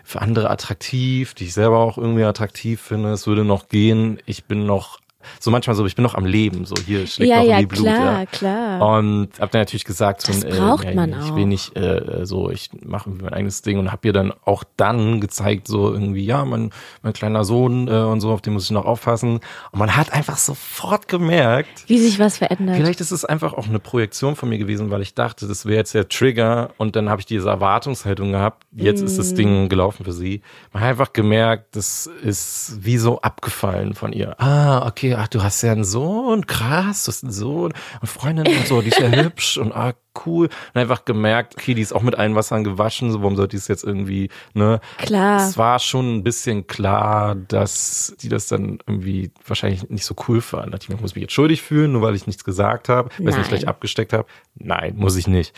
[0.03, 4.45] für andere attraktiv, die ich selber auch irgendwie attraktiv finde, es würde noch gehen, ich
[4.45, 4.99] bin noch,
[5.39, 7.71] so manchmal so, ich bin noch am Leben, so hier schlägt Ja, noch ja, Blut.
[7.83, 8.25] klar, ja.
[8.25, 8.97] klar.
[8.97, 11.35] Und hab dann natürlich gesagt, so, Das äh, braucht ja, man ich auch.
[11.35, 15.19] will nicht äh, so, ich mache mein eigenes Ding und hab ihr dann auch dann
[15.19, 18.71] gezeigt, so irgendwie, ja, mein, mein kleiner Sohn äh, und so, auf den muss ich
[18.71, 19.39] noch aufpassen.
[19.71, 22.77] Und man hat einfach sofort gemerkt, Wie sich was verändert.
[22.77, 25.77] Vielleicht ist es einfach auch eine Projektion von mir gewesen, weil ich dachte, das wäre
[25.77, 28.63] jetzt der Trigger und dann habe ich diese Erwartungshaltung gehabt.
[28.71, 29.17] Jetzt ist Mhm.
[29.17, 30.41] das Ding gelaufen für sie.
[30.71, 34.39] Man hat einfach gemerkt, das ist wie so abgefallen von ihr.
[34.39, 38.47] Ah, okay, ach, du hast ja einen Sohn, krass, du hast einen Sohn und Freundin
[38.47, 39.93] und so, die ist ja hübsch und ah,
[40.25, 40.49] cool.
[40.73, 43.57] Und einfach gemerkt, okay, die ist auch mit allen Wassern gewaschen, so warum sollte die
[43.57, 44.79] es jetzt irgendwie, ne?
[44.97, 45.47] Klar.
[45.47, 50.41] Es war schon ein bisschen klar, dass die das dann irgendwie wahrscheinlich nicht so cool
[50.41, 50.75] fand.
[50.81, 53.49] Ich muss mich jetzt schuldig fühlen, nur weil ich nichts gesagt habe, weil ich nicht
[53.49, 54.25] gleich abgesteckt habe.
[54.55, 55.53] Nein, muss ich nicht.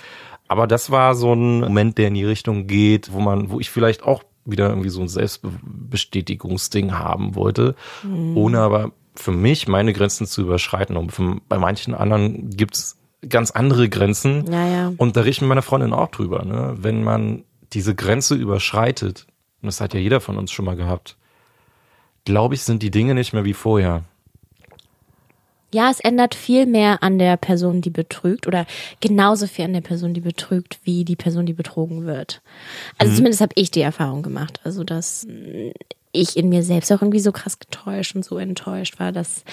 [0.47, 3.69] Aber das war so ein Moment, der in die Richtung geht, wo man, wo ich
[3.69, 7.75] vielleicht auch wieder irgendwie so ein Selbstbestätigungsding haben wollte,
[8.33, 10.97] ohne aber für mich meine Grenzen zu überschreiten.
[10.97, 14.45] Und für, bei manchen anderen gibt's ganz andere Grenzen.
[14.51, 14.93] Ja, ja.
[14.97, 16.75] Und da rede ich mit meiner Freundin auch drüber, ne?
[16.77, 19.27] Wenn man diese Grenze überschreitet,
[19.61, 21.17] und das hat ja jeder von uns schon mal gehabt,
[22.25, 24.03] glaube ich, sind die Dinge nicht mehr wie vorher.
[25.71, 28.65] Ja, es ändert viel mehr an der Person, die betrügt oder
[29.01, 32.41] genauso viel an der Person, die betrügt, wie die Person, die betrogen wird.
[32.97, 34.59] Also zumindest habe ich die Erfahrung gemacht.
[34.63, 35.27] Also dass
[36.11, 39.43] ich in mir selbst auch irgendwie so krass getäuscht und so enttäuscht war, dass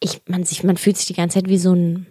[0.00, 2.06] ich man sich man fühlt sich die ganze Zeit wie so ein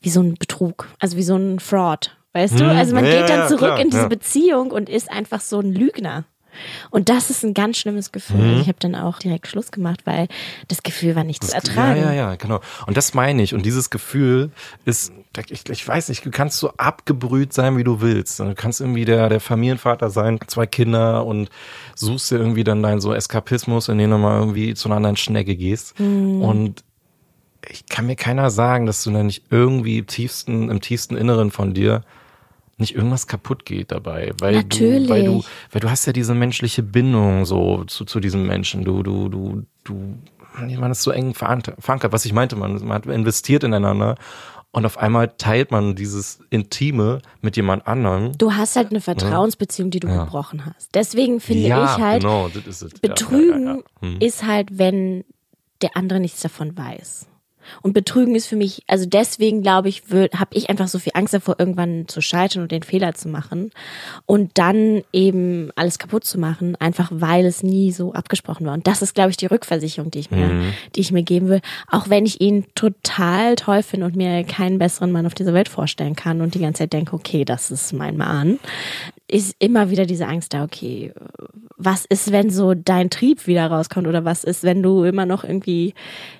[0.00, 2.70] wie so ein Betrug, also wie so ein Fraud, weißt du?
[2.70, 4.08] Hm, Also man ja, geht dann ja, zurück klar, in diese ja.
[4.08, 6.24] Beziehung und ist einfach so ein Lügner.
[6.90, 8.36] Und das ist ein ganz schlimmes Gefühl.
[8.38, 8.48] Mhm.
[8.48, 10.28] Also ich habe dann auch direkt Schluss gemacht, weil
[10.68, 12.00] das Gefühl war nicht zu ertragen.
[12.00, 12.60] Ja, ja, ja, genau.
[12.86, 13.54] Und das meine ich.
[13.54, 14.50] Und dieses Gefühl
[14.84, 15.12] ist,
[15.48, 18.40] ich, ich weiß nicht, du kannst so abgebrüht sein, wie du willst.
[18.40, 21.50] Du kannst irgendwie der, der Familienvater sein, zwei Kinder und
[21.94, 25.16] suchst dir irgendwie dann deinen so Eskapismus, in den du mal irgendwie zu einer anderen
[25.16, 25.98] Schnecke gehst.
[25.98, 26.42] Mhm.
[26.42, 26.84] Und
[27.68, 31.50] ich kann mir keiner sagen, dass du dann nicht irgendwie im tiefsten, im tiefsten Inneren
[31.50, 32.02] von dir
[32.76, 35.06] nicht irgendwas kaputt geht dabei, weil Natürlich.
[35.06, 38.84] du, weil du, weil du hast ja diese menschliche Bindung so zu, zu diesem Menschen.
[38.84, 40.18] Du, du, du, du,
[40.78, 42.12] man ist so eng verankert.
[42.12, 44.16] Was ich meinte, man, man hat investiert ineinander
[44.74, 48.36] und auf einmal teilt man dieses Intime mit jemand anderem.
[48.36, 50.24] Du hast halt eine Vertrauensbeziehung, die du Ja.
[50.24, 50.92] gebrochen hast.
[50.94, 52.50] Deswegen finde ja, ich halt, genau,
[53.00, 53.78] Betrügen ja.
[54.00, 54.16] Hm.
[54.18, 55.24] ist halt, wenn
[55.80, 57.28] der andere nichts davon weiß.
[57.82, 61.34] Und Betrügen ist für mich, also deswegen glaube ich, habe ich einfach so viel Angst
[61.34, 63.70] davor, irgendwann zu scheitern und den Fehler zu machen
[64.26, 68.74] und dann eben alles kaputt zu machen, einfach weil es nie so abgesprochen war.
[68.74, 70.72] Und das ist, glaube ich, die Rückversicherung, die ich mir, Mhm.
[70.94, 71.60] die ich mir geben will.
[71.90, 75.68] Auch wenn ich ihn total toll finde und mir keinen besseren Mann auf dieser Welt
[75.68, 78.58] vorstellen kann und die ganze Zeit denke, okay, das ist mein Mann,
[79.34, 81.12] ist immer wieder diese Angst da, okay,
[81.76, 85.42] was ist, wenn so dein Trieb wieder rauskommt oder was ist, wenn du immer noch
[85.42, 85.92] irgendwie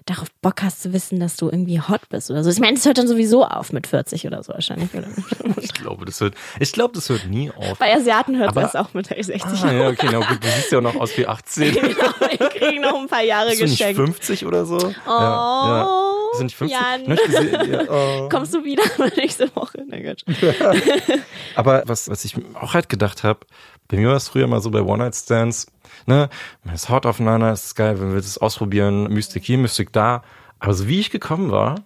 [0.07, 2.51] darauf Bock hast zu wissen, dass du irgendwie hot bist oder so.
[2.51, 4.95] Ich meine, es hört dann sowieso auf mit 40 oder so wahrscheinlich.
[4.95, 5.09] Oder?
[5.61, 7.79] Ich glaube, das hört, ich glaube, das hört nie auf.
[7.79, 10.79] Bei Asiaten hört das auch mit 60 Ah, ja, okay, na gut, du siehst ja
[10.79, 11.75] auch noch aus wie 18.
[11.75, 13.97] Wir kriegen noch ein paar Jahre geschenkt.
[13.97, 14.77] 50 oder so?
[14.77, 16.24] Oh, ja, ja.
[16.39, 16.79] Du nicht 50?
[16.79, 17.03] Jan.
[17.03, 18.29] Ne, ich gesehen, ja, oh.
[18.29, 18.83] Kommst du wieder
[19.17, 19.85] nächste Woche?
[19.87, 20.25] Na gut.
[21.55, 23.41] Aber was, was ich auch halt gedacht habe,
[23.89, 25.67] bei mir war es früher mal so bei One-Night-Stands,
[26.07, 26.29] ne,
[26.65, 30.23] man ist hot aufeinander, es ist geil, wenn wir das ausprobieren, Mystik hier, Mystik da.
[30.59, 31.85] Aber so wie ich gekommen war,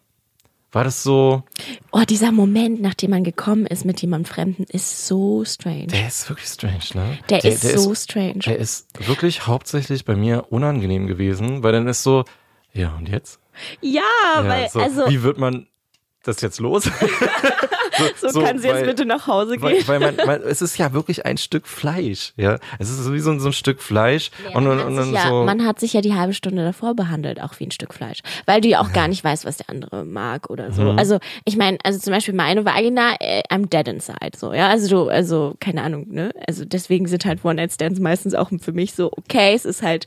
[0.71, 1.43] war das so,
[1.93, 5.87] Oh, dieser Moment, nachdem man gekommen ist mit jemandem Fremden, ist so strange.
[5.87, 7.19] der ist wirklich strange, ne?
[7.31, 8.41] Der, ist so strange.
[8.41, 12.25] Der ist wirklich hauptsächlich bei mir unangenehm gewesen, weil dann ist so,
[12.75, 13.41] ja, und jetzt?
[13.81, 14.03] Ja,
[14.37, 15.67] Ja, weil, so, also, wie wird man
[16.25, 16.85] das jetzt los?
[18.21, 19.63] so, so, kann sie jetzt weil- bitte nach Hause gehen.
[19.87, 22.59] Weil, weil man, man, es ist ja wirklich ein Stück Fleisch, ja.
[22.79, 24.99] Es ist so wie so, ein- so ein Stück Fleisch und, man, und, und hat
[24.99, 25.45] dann sich ja, so.
[25.45, 28.19] man hat sich ja die halbe Stunde davor behandelt, auch wie ein Stück Fleisch.
[28.47, 30.83] Weil du ja auch gar nicht weißt, was der andere mag oder so.
[30.83, 30.99] Mhm.
[30.99, 34.69] Also, ich meine, also zum Beispiel meine Vagina, äh, I'm dead inside, so, ja.
[34.69, 36.31] Also du, also, keine Ahnung, ne?
[36.47, 40.07] Also deswegen sind halt One-Night-Stands meistens auch für mich so, okay, es ist halt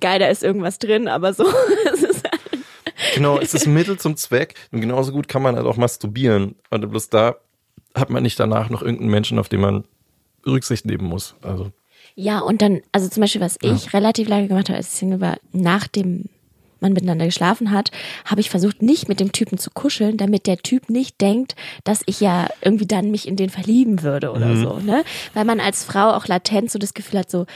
[0.00, 1.46] geil, da ist irgendwas drin, aber so,
[1.94, 2.13] es ist
[3.14, 6.56] Genau, es ist Mittel zum Zweck und genauso gut kann man halt auch masturbieren.
[6.70, 7.36] Und bloß da
[7.94, 9.84] hat man nicht danach noch irgendeinen Menschen, auf den man
[10.46, 11.34] Rücksicht nehmen muss.
[11.42, 11.70] Also,
[12.14, 15.20] Ja, und dann, also zum Beispiel, was ich relativ lange gemacht habe, als ich Single
[15.20, 16.24] war, nachdem
[16.80, 17.90] man miteinander geschlafen hat,
[18.26, 22.02] habe ich versucht, nicht mit dem Typen zu kuscheln, damit der Typ nicht denkt, dass
[22.06, 25.02] ich ja irgendwie dann mich in den verlieben würde oder so, ne?
[25.32, 27.46] Weil man als Frau auch latent so das Gefühl hat, so,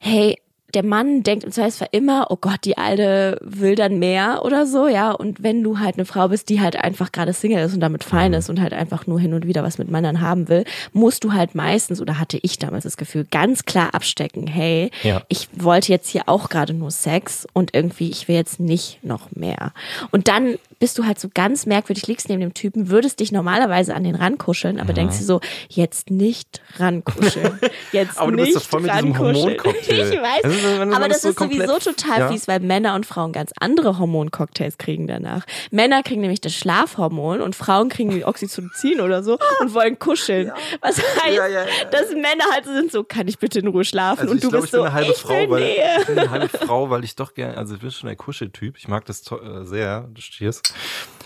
[0.00, 0.38] hey,
[0.74, 4.88] der Mann denkt im Zweifelsfall immer, oh Gott, die Alte will dann mehr oder so,
[4.88, 5.10] ja.
[5.12, 8.04] Und wenn du halt eine Frau bist, die halt einfach gerade Single ist und damit
[8.04, 11.24] fein ist und halt einfach nur hin und wieder was mit Männern haben will, musst
[11.24, 15.22] du halt meistens, oder hatte ich damals das Gefühl, ganz klar abstecken, hey, Ja.
[15.28, 19.30] ich wollte jetzt hier auch gerade nur Sex und irgendwie, ich will jetzt nicht noch
[19.32, 19.72] mehr.
[20.10, 23.94] Und dann bist du halt so ganz merkwürdig, liegst neben dem Typen, würdest dich normalerweise
[23.94, 27.60] an den rankuscheln, aber denkst du so, jetzt nicht rankuscheln.
[27.92, 29.16] Jetzt Aber du bist nicht doch voll mit diesem.
[29.16, 30.12] Hormoncocktail.
[30.12, 32.28] Ich weiß, Das ist, aber das so ist sowieso total ja.
[32.32, 35.44] fies, weil Männer und Frauen ganz andere Hormoncocktails kriegen danach.
[35.70, 40.50] Männer kriegen nämlich das Schlafhormon und Frauen kriegen Oxytocin oder so und wollen kuscheln.
[40.80, 41.84] Was heißt, Ja, ja, ja.
[41.92, 44.48] dass Männer halt so sind, so kann ich bitte in Ruhe schlafen Also und du
[44.48, 46.48] glaube, bist ich bin so, eine halbe ich Frau, will weil ich bin eine halbe
[46.58, 48.76] Frau, weil ich doch gerne, also ich bin schon ein Kuscheltyp.
[48.78, 50.08] Ich mag das äh, sehr.
[50.16, 50.62] Cheers.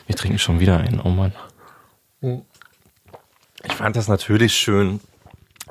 [0.06, 1.00] Wir trinken schon wieder einen.
[1.00, 1.32] Oh Mann.
[3.64, 5.00] Ich fand das natürlich schön,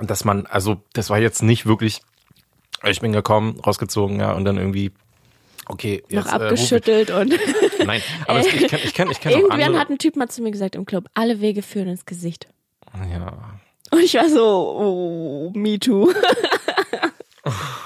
[0.02, 2.02] dass man, also das war jetzt nicht wirklich.
[2.84, 4.92] Ich bin gekommen, rausgezogen, ja, und dann irgendwie.
[5.68, 7.42] Okay, jetzt noch äh, abgeschüttelt und ich-
[7.86, 9.80] Nein, aber es, ich kenne, ich kenne, ich kenne auch irgendwann andere.
[9.80, 12.48] hat ein Typ mal zu mir gesagt im Club, alle Wege führen ins Gesicht.
[13.12, 13.58] ja,
[13.90, 14.42] Und ich war so,
[14.78, 16.14] oh, me too.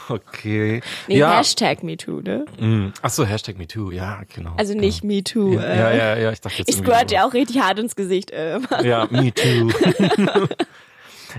[0.09, 0.81] okay.
[1.07, 1.37] Nee, ja.
[1.37, 2.45] Hashtag me too, ne?
[2.59, 2.93] Mm.
[3.01, 4.53] Ach so, Hashtag MeToo, ja, genau.
[4.57, 5.53] Also nicht me too.
[5.53, 7.95] Ja, äh, ja, ja, ja, ich dachte jetzt Ich squirt ja auch richtig hart ins
[7.95, 8.31] Gesicht.
[8.31, 8.59] Äh.
[8.83, 9.71] Ja, me too.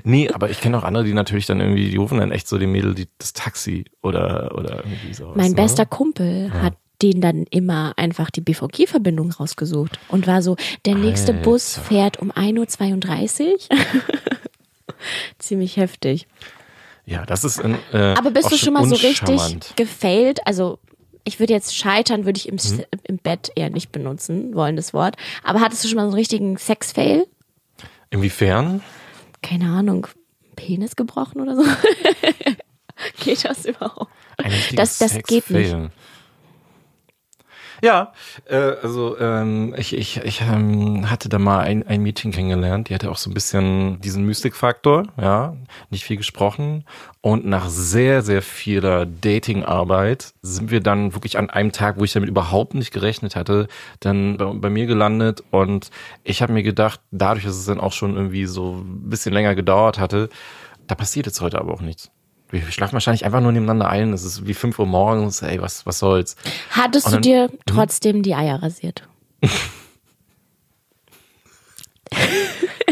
[0.05, 2.59] nee, aber ich kenne auch andere, die natürlich dann irgendwie, die rufen dann echt so
[2.59, 5.37] dem Mädel die, das Taxi oder, oder irgendwie sowas.
[5.37, 5.57] Mein ne?
[5.57, 11.33] bester Kumpel hat den dann immer einfach die BVG-Verbindung rausgesucht und war so, der nächste
[11.33, 11.45] Alter.
[11.45, 13.79] Bus fährt um 1.32 Uhr.
[15.39, 16.27] Ziemlich heftig.
[17.07, 20.47] Ja, das ist ein, äh, Aber bist du schon mal so richtig gefailt?
[20.47, 20.79] Also
[21.25, 22.85] ich würde jetzt scheitern, würde ich im, Mhm.
[23.05, 25.17] im Bett eher nicht benutzen wollen, das Wort.
[25.45, 27.27] Aber hattest du schon mal so einen richtigen Sex-Fail?
[28.11, 28.83] Inwiefern?
[29.43, 30.07] Keine Ahnung,
[30.57, 31.63] Penis gebrochen oder so?
[33.25, 34.11] geht das überhaupt?
[34.75, 35.91] Das- das geht Sexfail.
[37.83, 38.13] Ja,
[38.47, 42.95] äh, also ähm, ich, ich, ich ähm, hatte da mal ein, ein Mädchen kennengelernt, die
[42.95, 45.57] hatte auch so ein bisschen diesen Mystikfaktor, ja,
[45.89, 46.85] nicht viel gesprochen.
[47.23, 52.13] Und nach sehr, sehr vieler Datingarbeit sind wir dann wirklich an einem Tag, wo ich
[52.13, 53.69] damit überhaupt nicht gerechnet hatte,
[54.01, 55.43] dann bei, bei mir gelandet.
[55.51, 55.91] Und
[56.25, 59.55] ich habe mir gedacht, dadurch, dass es dann auch schon irgendwie so ein bisschen länger
[59.55, 60.29] gedauert hatte,
[60.87, 62.11] da passiert jetzt heute aber auch nichts.
[62.51, 64.13] Wir schlafen wahrscheinlich einfach nur nebeneinander ein.
[64.13, 65.43] Es ist wie 5 Uhr morgens.
[65.43, 66.37] Ey, was, was soll's?
[66.71, 67.59] Hattest Und du dann- dir Mhm.
[67.67, 69.09] trotzdem die Eier rasiert?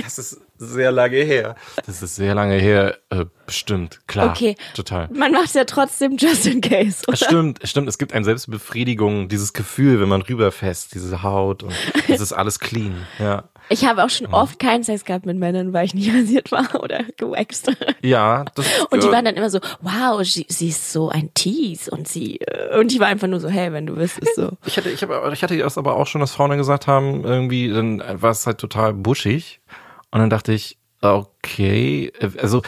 [0.03, 1.55] Das ist sehr lange her.
[1.87, 2.99] Das ist sehr lange her.
[3.11, 4.31] Äh, bestimmt, klar.
[4.31, 4.57] Okay.
[4.75, 5.09] Total.
[5.13, 7.03] Man macht es ja trotzdem just in case.
[7.13, 7.89] Es stimmt, es stimmt.
[7.89, 11.75] Es gibt eine Selbstbefriedigung, dieses Gefühl, wenn man rüberfässt, diese Haut und
[12.09, 13.07] es ist alles clean.
[13.19, 16.51] Ja, Ich habe auch schon oft keinen Sex gehabt mit Männern, weil ich nicht rasiert
[16.53, 17.71] war oder gewaxt.
[18.03, 18.45] ja.
[18.55, 22.09] Das Und die waren dann immer so, wow, sie, sie ist so ein Tease und
[22.09, 24.51] sie äh, und ich war einfach nur so, hey, wenn du wüsstest so.
[24.67, 27.25] Ich hatte, ich, hab, ich hatte das aber auch schon, dass Frauen dann gesagt haben,
[27.25, 29.61] irgendwie, dann war es halt total buschig.
[30.11, 32.63] Und dann dachte ich, okay, äh, also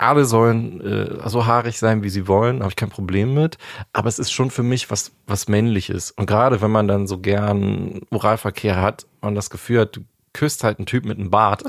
[0.00, 3.58] alle sollen äh, so haarig sein, wie sie wollen, habe ich kein Problem mit.
[3.92, 6.10] Aber es ist schon für mich was, was Männliches.
[6.10, 10.00] Und gerade wenn man dann so gern Oralverkehr hat und das Gefühl hat, du
[10.32, 11.64] küsst halt einen Typ mit einem Bart,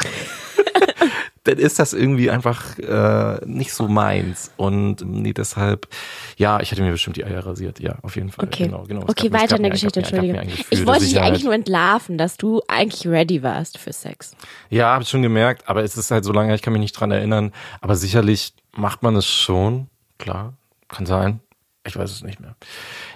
[1.44, 4.52] dann ist das irgendwie einfach äh, nicht so meins.
[4.58, 5.88] Und nee, deshalb,
[6.38, 7.80] ja, ich hätte mir bestimmt die Eier rasiert.
[7.80, 8.46] Ja, auf jeden Fall.
[8.46, 9.02] Okay, Genau, genau.
[9.08, 10.36] Okay weiter in der Geschichte, Entschuldigung.
[10.36, 11.28] mir ein Gefühl Ich wollte dich Sicherheit.
[11.30, 14.36] eigentlich nur entlarven, dass du eigentlich ready warst für Sex.
[14.70, 16.94] Ja, habe ich schon gemerkt, aber es ist halt so lange, ich kann mich nicht
[16.94, 17.52] dran erinnern.
[17.82, 19.88] Aber sicherlich macht man es schon.
[20.20, 20.54] Klar,
[20.90, 21.40] kann sein.
[21.88, 22.56] Ich weiß es nicht mehr.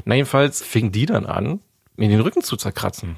[0.06, 1.60] Na, jedenfalls fing die dann an,
[1.96, 3.18] mir den Rücken zu zerkratzen.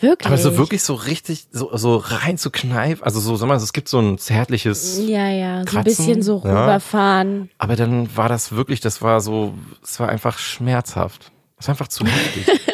[0.00, 0.26] Wirklich?
[0.26, 3.02] Aber so wirklich so richtig, so, so rein zu kneifen.
[3.04, 6.22] Also so, sag mal, es gibt so ein zärtliches, Ja, ja, so ein Kratzen, bisschen
[6.22, 6.62] so ja.
[6.62, 7.50] rüberfahren.
[7.58, 11.30] aber dann war das wirklich, das war so, es war einfach schmerzhaft.
[11.58, 12.46] Es war einfach zu heftig.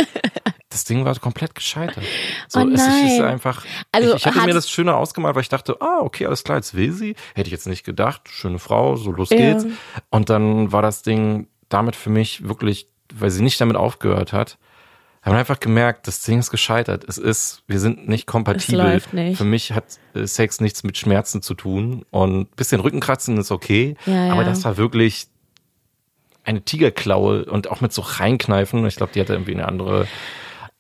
[0.73, 2.05] Das Ding war komplett gescheitert.
[2.47, 3.23] So, Oh es ist nein.
[3.25, 3.65] einfach.
[3.91, 6.45] Also ich, ich hatte hat- mir das schöner ausgemalt, weil ich dachte, ah, okay, alles
[6.45, 7.17] klar, jetzt will sie.
[7.35, 8.23] Hätte ich jetzt nicht gedacht.
[8.31, 9.37] Schöne Frau, so los Ja.
[9.37, 9.67] geht's.
[10.11, 14.59] Und dann war das Ding damit für mich wirklich, weil sie nicht damit aufgehört hat,
[15.23, 17.05] haben einfach gemerkt, das Ding ist gescheitert.
[17.07, 18.81] Es ist, wir sind nicht kompatibel.
[18.81, 19.37] läuft nicht.
[19.37, 22.07] Für mich hat äh, Sex nichts mit Schmerzen zu tun.
[22.11, 23.97] Und bisschen Rückenkratzen ist okay.
[24.07, 24.49] Ja, aber ja.
[24.49, 25.29] das war wirklich
[26.45, 28.87] eine Tigerklaue und auch mit so reinkneifen.
[28.87, 30.09] Ich glaube, die hatte irgendwie eine andere,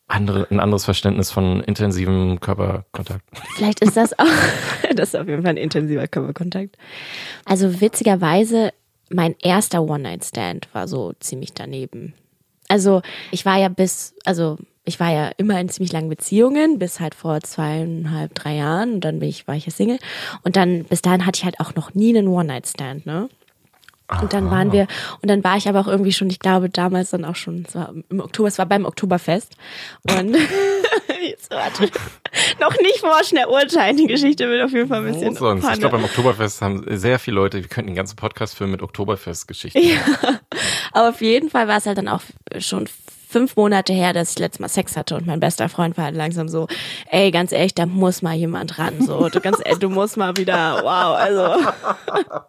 [0.07, 3.25] andere, ein anderes Verständnis von intensivem Körperkontakt.
[3.57, 4.25] Vielleicht ist das auch,
[4.97, 6.79] das ist auf jeden Fall ein intensiver Körperkontakt.
[7.45, 8.73] Also witzigerweise,
[9.11, 12.15] mein erster One-Night-Stand war so ziemlich daneben.
[12.71, 13.03] Also
[13.33, 17.15] ich war ja bis, also ich war ja immer in ziemlich langen Beziehungen, bis halt
[17.15, 19.99] vor zweieinhalb, drei Jahren und dann bin ich, war ich ja Single.
[20.45, 23.29] Und dann, bis dahin hatte ich halt auch noch nie einen One-Night-Stand, ne?
[24.21, 24.89] Und dann waren wir,
[25.23, 27.77] und dann war ich aber auch irgendwie schon, ich glaube damals dann auch schon, es
[27.77, 29.57] war im Oktober, es war beim Oktoberfest.
[30.03, 30.37] Und
[31.23, 31.89] jetzt warte,
[32.61, 35.35] noch nicht vorschnell urteilen, die Geschichte wird auf jeden Fall ein bisschen.
[35.35, 35.69] Wo sonst?
[35.73, 38.83] Ich glaube, beim Oktoberfest haben sehr viele Leute, wir könnten den ganzen Podcast füllen mit
[38.83, 39.81] Oktoberfest-Geschichten.
[40.93, 42.23] Aber auf jeden Fall war es halt dann auch
[42.59, 42.89] schon
[43.29, 46.17] fünf Monate her, dass ich letztes Mal Sex hatte und mein bester Freund war halt
[46.17, 46.67] langsam so,
[47.11, 50.37] ey, ganz ehrlich, da muss mal jemand ran, so, du ganz ehrlich, du musst mal
[50.37, 51.55] wieder, wow, also.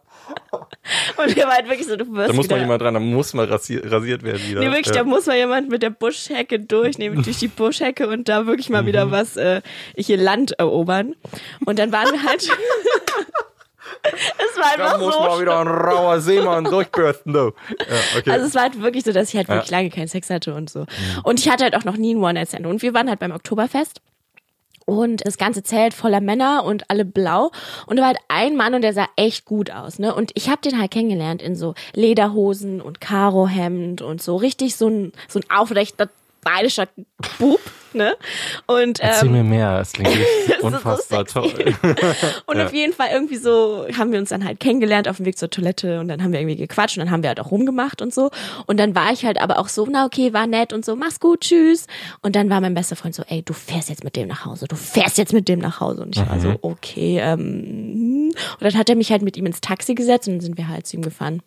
[1.17, 2.99] Und wir waren halt wirklich so, du wirst Da muss wieder, mal jemand dran, da
[2.99, 4.61] muss mal rasiert, rasiert werden wieder.
[4.61, 4.93] Nee, wirklich, ja.
[4.93, 8.69] da muss mal jemand mit der Buschhecke durch, nee, durch die Buschhecke und da wirklich
[8.69, 9.11] mal wieder Mhm.
[9.11, 9.61] was, äh,
[9.95, 11.15] hier Land erobern.
[11.65, 12.49] Und dann waren wir halt,
[14.03, 17.39] es war einfach da muss so mal wieder ein rauer Seemann durchbürsten, du.
[17.69, 17.85] Ja,
[18.17, 18.31] okay.
[18.31, 19.77] Also es war halt wirklich so, dass ich halt wirklich Ja.
[19.77, 20.85] lange keinen Sex hatte und so.
[21.23, 22.65] Und ich hatte halt auch noch nie einen One-Night-Stand.
[22.65, 24.01] Und wir waren halt beim Oktoberfest.
[24.85, 27.51] Und das ganze Zelt voller Männer und alle blau.
[27.85, 30.13] Und da war halt ein Mann und der sah echt gut aus, ne?
[30.13, 34.87] Und ich habe den halt kennengelernt in so Lederhosen und Karohemd und so richtig so
[34.89, 36.09] ein, so ein aufrechter
[36.41, 36.87] bayerischer
[37.39, 37.59] Bub,
[37.93, 38.15] ne?
[38.67, 40.17] Und Erzähl ähm, mir mehr, es klingt
[40.61, 41.75] unfassbar toll.
[42.45, 45.37] und auf jeden Fall irgendwie so haben wir uns dann halt kennengelernt auf dem Weg
[45.37, 48.01] zur Toilette und dann haben wir irgendwie gequatscht und dann haben wir halt auch rumgemacht
[48.01, 48.31] und so.
[48.65, 51.19] Und dann war ich halt aber auch so, na okay, war nett und so, mach's
[51.19, 51.87] gut, tschüss.
[52.21, 54.67] Und dann war mein bester Freund so, ey, du fährst jetzt mit dem nach Hause,
[54.67, 56.03] du fährst jetzt mit dem nach Hause.
[56.03, 58.33] Und ich war so, okay, ähm.
[58.53, 60.67] Und dann hat er mich halt mit ihm ins Taxi gesetzt und dann sind wir
[60.67, 61.41] halt zu ihm gefahren.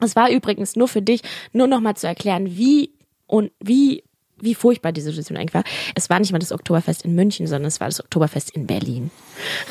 [0.00, 2.92] Es war übrigens nur für dich, nur noch mal zu erklären, wie
[3.26, 4.02] und wie
[4.42, 5.64] wie furchtbar diese Situation eigentlich war.
[5.94, 9.10] Es war nicht mal das Oktoberfest in München, sondern es war das Oktoberfest in Berlin.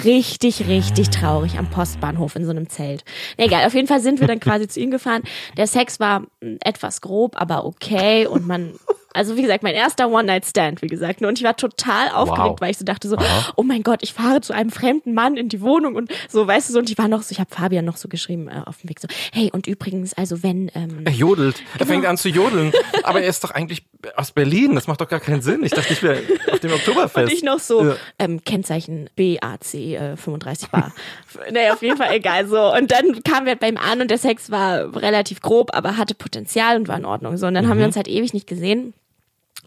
[0.03, 3.03] Richtig, richtig traurig am Postbahnhof in so einem Zelt.
[3.37, 5.23] Na egal, auf jeden Fall sind wir dann quasi zu ihm gefahren.
[5.57, 8.73] Der Sex war mm, etwas grob, aber okay und man
[9.13, 11.21] also wie gesagt, mein erster One-Night-Stand, wie gesagt.
[11.21, 12.61] Und ich war total aufgeregt, Wow.
[12.61, 13.17] weil ich so dachte so,
[13.55, 16.69] oh mein Gott, ich fahre zu einem fremden Mann in die Wohnung und so, weißt
[16.69, 18.77] du, so, und ich war noch so, ich habe Fabian noch so geschrieben äh, auf
[18.81, 21.57] dem Weg so, hey, und übrigens, also wenn, ähm, Er jodelt.
[21.73, 21.91] Er Genau.
[21.91, 22.71] fängt an zu jodeln.
[23.03, 23.83] Aber er ist doch eigentlich
[24.15, 24.75] aus Berlin.
[24.75, 25.63] Das macht doch gar keinen Sinn.
[25.63, 27.27] Ich dachte, ich wäre auf dem Oktoberfest.
[27.27, 27.95] Und ich noch so, Ja.
[28.19, 30.93] ähm, Kennzeichen BAC äh, 35 Bar.
[31.51, 32.47] naja, auf jeden Fall egal.
[32.47, 32.73] So.
[32.73, 35.97] Und dann kamen wir halt bei ihm an und der Sex war relativ grob, aber
[35.97, 37.37] hatte Potenzial und war in Ordnung.
[37.37, 37.47] So.
[37.47, 38.93] Und dann haben wir uns halt ewig nicht gesehen.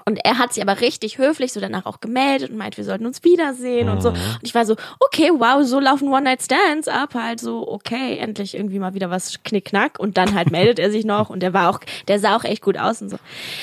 [0.05, 3.07] Und er hat sich aber richtig höflich so danach auch gemeldet und meint, wir sollten
[3.07, 4.11] uns wiedersehen und so.
[4.11, 7.15] Und ich war so, okay, wow, so laufen One-Night-Stands ab.
[7.15, 9.99] Halt so, okay, endlich irgendwie mal wieder was knickknack.
[9.99, 12.62] Und dann halt meldet er sich noch und der war auch, der sah auch echt
[12.62, 13.19] gut aus und so.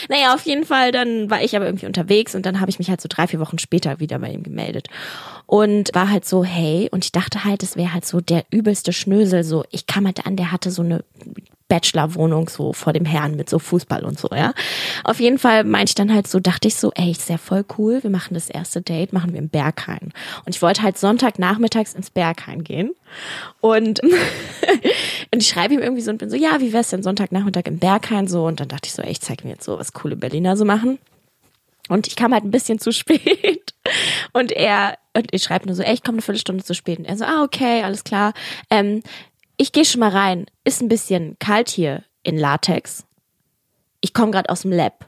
[0.08, 2.89] Naja, auf jeden Fall, dann war ich aber irgendwie unterwegs und dann habe ich mich
[2.89, 4.88] halt so drei, vier Wochen später wieder bei ihm gemeldet.
[5.45, 8.93] Und war halt so, hey, und ich dachte halt, es wäre halt so der übelste
[8.93, 9.43] Schnösel.
[9.43, 11.04] So, ich kam halt an, der hatte so eine
[11.69, 14.53] Bachelor-Wohnung so vor dem Herrn mit so Fußball und so, ja.
[15.03, 17.63] Auf jeden Fall meinte ich dann halt so, dachte ich so, ey, ist ja voll
[17.77, 20.12] cool, wir machen das erste Date, machen wir im Berghain.
[20.45, 22.91] Und ich wollte halt Sonntagnachmittags ins Berghain gehen.
[23.62, 27.67] Und, und ich schreibe ihm irgendwie so und bin so, ja, wie wär's denn Sonntagnachmittag
[27.67, 28.45] im Berghain so?
[28.45, 30.65] Und dann dachte ich so, ey, ich zeig mir jetzt so, was coole Berliner so
[30.65, 30.99] machen.
[31.89, 33.73] Und ich kam halt ein bisschen zu spät.
[34.34, 36.99] Und er, und ich schreibe nur so, ey, ich komme eine Viertelstunde zu spät.
[36.99, 38.34] Und er so, ah, okay, alles klar.
[38.69, 39.01] Ähm,
[39.60, 40.45] ich gehe schon mal rein.
[40.63, 43.06] Ist ein bisschen kalt hier in Latex.
[44.02, 45.06] Ich komme gerade aus dem Lab.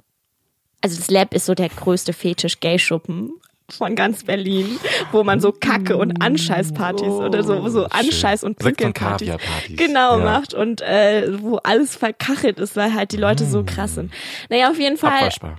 [0.82, 3.32] Also das Lab ist so der größte Fetisch-Gay-Schuppen
[3.70, 4.78] von ganz Berlin,
[5.14, 9.36] wo man so Kacke und Anscheißpartys oder so, so Anscheiß- und Pinkelpartys
[9.70, 10.26] genau Ja.
[10.26, 14.12] macht und äh, wo alles verkachelt ist, weil halt die Leute so krass sind.
[14.50, 15.20] Naja, auf jeden Fall.
[15.20, 15.56] Abwaschbar.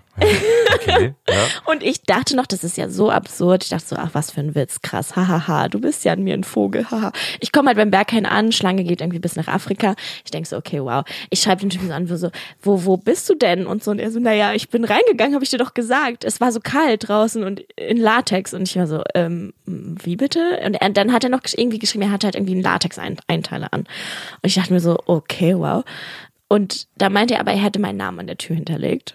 [0.75, 1.15] Okay.
[1.29, 1.35] Ja.
[1.67, 3.65] Und ich dachte noch, das ist ja so absurd.
[3.65, 6.35] Ich dachte so, ach, was für ein Witz, krass, hahaha, du bist ja an mir
[6.35, 7.13] ein Vogel, haha.
[7.41, 9.95] Ich komme halt beim Berghain an, Schlange geht irgendwie bis nach Afrika.
[10.25, 11.05] Ich denk so, okay, wow.
[11.31, 12.31] Ich schreibe den Typen so an, so,
[12.63, 13.67] wo, wo bist du denn?
[13.67, 16.25] Und so, und er so, naja, ich bin reingegangen, habe ich dir doch gesagt.
[16.25, 18.55] Es war so kalt draußen und in Latex.
[18.55, 20.61] Und ich war so, ähm, wie bitte?
[20.65, 23.81] Und er, dann hat er noch irgendwie geschrieben, er hat halt irgendwie einen Latex-Einteiler an.
[23.81, 23.89] Und
[24.45, 25.85] ich dachte mir so, okay, wow.
[26.49, 29.15] Und da meinte er aber, er hätte meinen Namen an der Tür hinterlegt.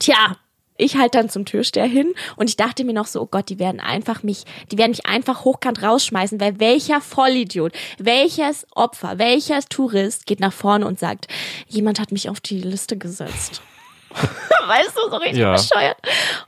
[0.00, 0.36] Tja,
[0.80, 3.58] ich halt dann zum Türsteher hin und ich dachte mir noch so, oh Gott, die
[3.58, 9.60] werden einfach mich, die werden mich einfach hochkant rausschmeißen, weil welcher Vollidiot, welches Opfer, welcher
[9.60, 11.28] Tourist geht nach vorne und sagt,
[11.68, 13.62] jemand hat mich auf die Liste gesetzt.
[14.66, 15.52] weißt du, so richtig Ja.
[15.52, 15.96] bescheuert.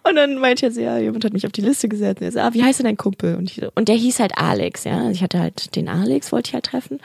[0.03, 2.21] Und dann meinte er so, ja, jemand hat mich auf die Liste gesetzt.
[2.21, 3.37] Und er so, ah, wie heißt denn dein Kumpel?
[3.37, 5.11] Und, ich so, und der hieß halt Alex, ja.
[5.11, 7.01] Ich hatte halt den Alex, wollte ich halt treffen.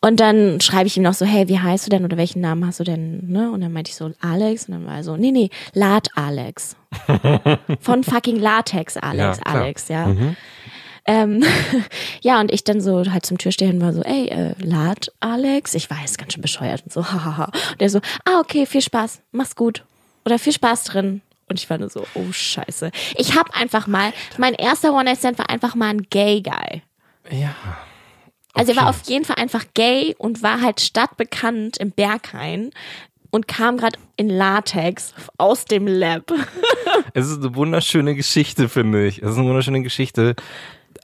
[0.00, 2.66] Und dann schreibe ich ihm noch so, hey, wie heißt du denn oder welchen Namen
[2.66, 3.28] hast du denn?
[3.30, 3.50] Ne?
[3.50, 4.66] Und dann meinte ich so, Alex.
[4.68, 6.76] Und dann war er so, nee, nee, Lat Alex.
[7.80, 9.52] Von fucking Latex Alex, Ja.
[9.52, 10.14] Alex, ja.
[11.06, 11.42] Ähm,
[12.22, 15.74] ja, und ich dann so halt zum Türsteher hin war so, ey, äh, Lad Alex,
[15.74, 17.50] ich weiß, ganz schön bescheuert und so, hahaha.
[17.72, 19.84] Und der so, ah, okay, viel Spaß, mach's gut.
[20.24, 21.20] Oder viel Spaß drin.
[21.48, 22.90] Und ich war nur so, oh scheiße.
[23.16, 26.82] Ich hab einfach mal, mein erster One-Night-Stand war einfach mal ein Gay-Guy.
[27.30, 27.54] ja.
[28.56, 28.90] Also er war Okay.
[29.00, 32.70] auf jeden Fall einfach gay und war halt stadtbekannt im Berghain
[33.30, 36.32] und kam gerade in Latex aus dem Lab.
[37.14, 39.20] Es ist eine wunderschöne Geschichte, finde ich.
[39.22, 40.36] Es ist eine wunderschöne Geschichte.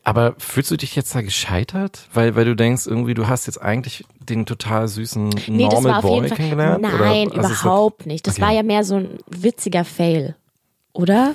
[0.03, 2.09] Aber fühlst du dich jetzt da gescheitert?
[2.15, 6.29] Weil, weil du denkst, irgendwie, du hast jetzt eigentlich den total süßen Nee, Normal Boy
[6.31, 6.83] kennengelernt?
[6.83, 8.27] Nein, Oder überhaupt nicht.
[8.27, 8.43] Das Okay.
[8.43, 10.37] war ja mehr so ein witziger Fail.
[10.93, 11.35] Oder?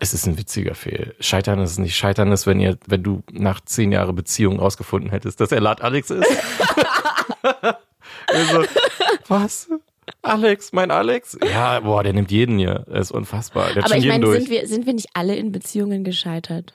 [0.00, 1.14] Es ist ein witziger Fehl.
[1.20, 1.96] Scheitern ist nicht.
[1.96, 5.82] Scheitern ist, wenn ihr, wenn du nach zehn Jahre Beziehung rausgefunden hättest, dass er Lad
[5.82, 6.26] Alex ist.
[8.28, 8.64] also,
[9.28, 9.68] was?
[10.22, 11.36] Alex, mein Alex?
[11.44, 12.84] Ja, boah, der nimmt jeden hier.
[12.88, 13.72] Er ist unfassbar.
[13.74, 16.74] Der Aber ich meine, sind wir, sind wir nicht alle in Beziehungen gescheitert?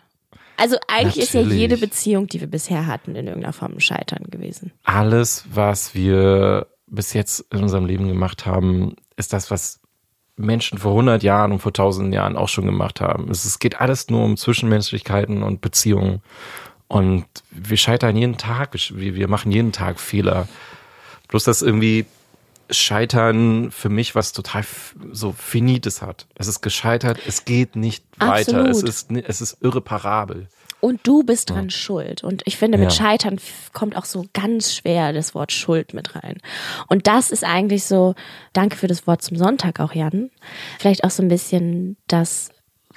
[0.57, 1.59] Also eigentlich ist ja Natürlich.
[1.59, 4.71] jede Beziehung, die wir bisher hatten, in irgendeiner Form ein Scheitern gewesen.
[4.83, 9.79] Alles, was wir bis jetzt in unserem Leben gemacht haben, ist das, was
[10.35, 13.29] Menschen vor 100 Jahren und vor tausenden Jahren auch schon gemacht haben.
[13.29, 16.21] Es, es geht alles nur um Zwischenmenschlichkeiten und Beziehungen.
[16.87, 20.47] Und wir scheitern jeden Tag, wir, wir machen jeden Tag Fehler.
[21.27, 22.05] Bloß dass irgendwie
[22.69, 24.63] Scheitern für mich was total
[25.11, 26.27] so Finites hat.
[26.35, 28.89] Es ist gescheitert, es geht nicht weiter, es Absolut.
[28.89, 30.47] ist, es ist irreparabel.
[30.79, 32.25] Und du bist dran schuld.
[32.25, 32.97] Und ich finde, mit Ja.
[32.97, 33.39] Scheitern
[33.71, 36.39] kommt auch so ganz schwer das Wort Schuld mit rein.
[36.89, 38.15] Und das ist eigentlich so,
[38.51, 40.29] danke für das Wort zum Sonntag auch, Jan.
[40.79, 42.49] Vielleicht auch so ein bisschen das,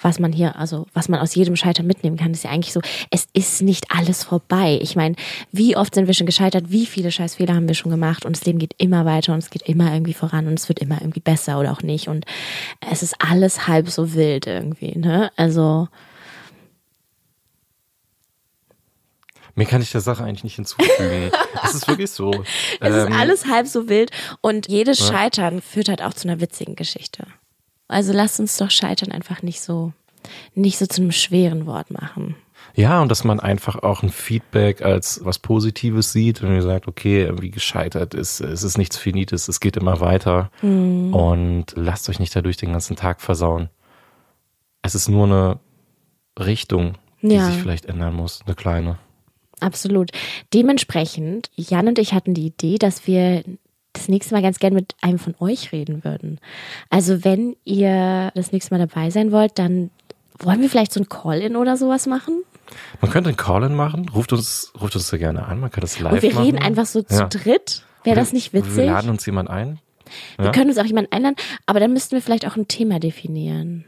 [0.03, 2.81] was man hier, also was man aus jedem Scheitern mitnehmen kann, ist ja eigentlich so,
[3.11, 4.79] es ist nicht alles vorbei.
[4.83, 5.17] Ich meine,
[5.53, 8.45] wie oft sind wir schon gescheitert, wie viele Scheißfehler haben wir schon gemacht und das
[8.45, 11.21] Leben geht immer weiter und es geht immer irgendwie voran und es wird immer irgendwie
[11.21, 12.09] besser oder auch nicht.
[12.09, 12.25] Und
[12.91, 15.31] es ist alles halb so wild irgendwie, ne?
[15.37, 15.89] Also.
[19.55, 21.31] Mehr kann ich der Sache eigentlich nicht hinzufügen.
[21.65, 22.45] Es ist wirklich so.
[22.81, 24.11] Es Ähm, ist alles halb so wild
[24.43, 27.27] und jedes Scheitern führt halt auch zu einer witzigen Geschichte.
[27.89, 29.93] Also lasst uns doch Scheitern einfach nicht so,
[30.55, 32.34] nicht so zu einem schweren Wort machen.
[32.74, 36.89] Ja, und dass man einfach auch ein Feedback als was Positives sieht und ihr sagt,
[36.89, 41.14] okay, irgendwie gescheitert ist, es ist nichts Finites, es geht immer weiter Mhm.
[41.14, 43.70] und lasst euch nicht dadurch den ganzen Tag versauen.
[44.82, 45.59] Es ist nur eine
[46.39, 47.47] Richtung, die Ja.
[47.51, 48.99] sich vielleicht ändern muss, eine kleine.
[49.61, 50.11] Absolut.
[50.53, 53.43] Dementsprechend, Jan und ich hatten die Idee, dass wir
[53.97, 56.39] das nächste Mal ganz gern mit einem von euch reden würden.
[56.91, 59.91] Also wenn ihr das nächste Mal dabei sein wollt, dann
[60.39, 62.43] wollen wir vielleicht so ein Call-in oder sowas machen?
[63.01, 65.99] Man könnte einen Call-in machen, ruft uns, ruft uns da gerne an, man kann das
[66.01, 66.45] live Und wir machen.
[66.47, 67.29] reden einfach so zu Ja.
[67.29, 67.83] dritt.
[68.05, 68.87] Wäre das nicht Wir witzig?
[68.87, 69.79] laden uns jemand ein.
[70.37, 70.53] Wir Ja.
[70.53, 71.37] können uns auch jemanden einladen,
[71.67, 73.85] aber dann müssten wir vielleicht auch ein Thema definieren.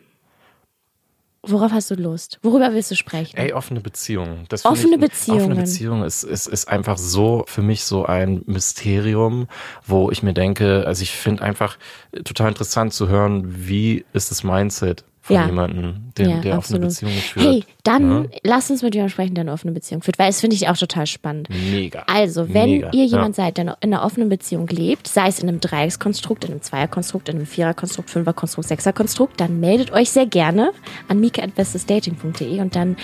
[1.49, 2.39] Worauf hast du Lust?
[2.43, 3.37] Worüber willst du sprechen?
[3.37, 4.45] Ey, offene Beziehungen.
[4.49, 5.41] Das Offene ich, Beziehungen.
[5.43, 9.49] Offene Beziehung ist, ist, ist einfach so, für mich so ein Mysterium,
[9.87, 11.79] wo ich mir denke, also ich finde einfach
[12.25, 15.47] total interessant zu hören, wie ist das Mindset von Ja.
[15.47, 16.87] jemandem, der, Ja, der absolut.
[16.87, 17.47] offene Beziehungen führt.
[17.47, 18.29] Hey, dann Ja.
[18.43, 20.77] lass uns mit jemandem sprechen, der eine offene Beziehung führt, weil das finde ich auch
[20.77, 21.49] total spannend.
[21.71, 22.03] Mega.
[22.07, 22.91] Also, wenn Mega.
[22.93, 23.45] ihr jemand ja.
[23.45, 27.29] seid, der in einer offenen Beziehung lebt, sei es in einem Dreieckskonstrukt, in einem Zweierkonstrukt,
[27.29, 30.73] in einem Viererkonstrukt, Fünferkonstrukt, Sechserkonstrukt, dann meldet euch sehr gerne
[31.09, 32.97] an mika.bestesdating.de und dann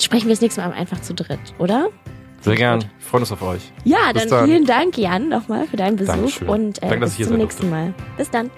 [0.00, 1.88] sprechen wir das nächste Mal einfach zu dritt, oder?
[2.42, 2.80] Sehr gern.
[2.82, 3.72] Wir freuen uns auf euch.
[3.84, 4.46] Ja, dann, dann.
[4.46, 6.48] vielen Dank, Jan, nochmal für deinen Besuch Dankeschön.
[6.48, 7.92] und äh, Danke, bis zum nächsten Mal.
[8.16, 8.50] Bis dann.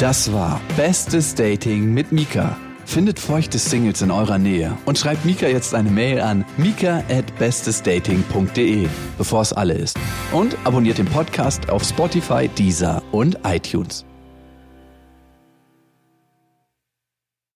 [0.00, 2.56] Das war Bestes Dating mit Mika.
[2.84, 7.36] Findet feuchte Singles in eurer Nähe und schreibt Mika jetzt eine Mail an mika at
[7.36, 8.86] bestesdating.de,
[9.18, 9.98] bevor es alle ist.
[10.32, 14.07] Und abonniert den Podcast auf Spotify, Deezer und iTunes.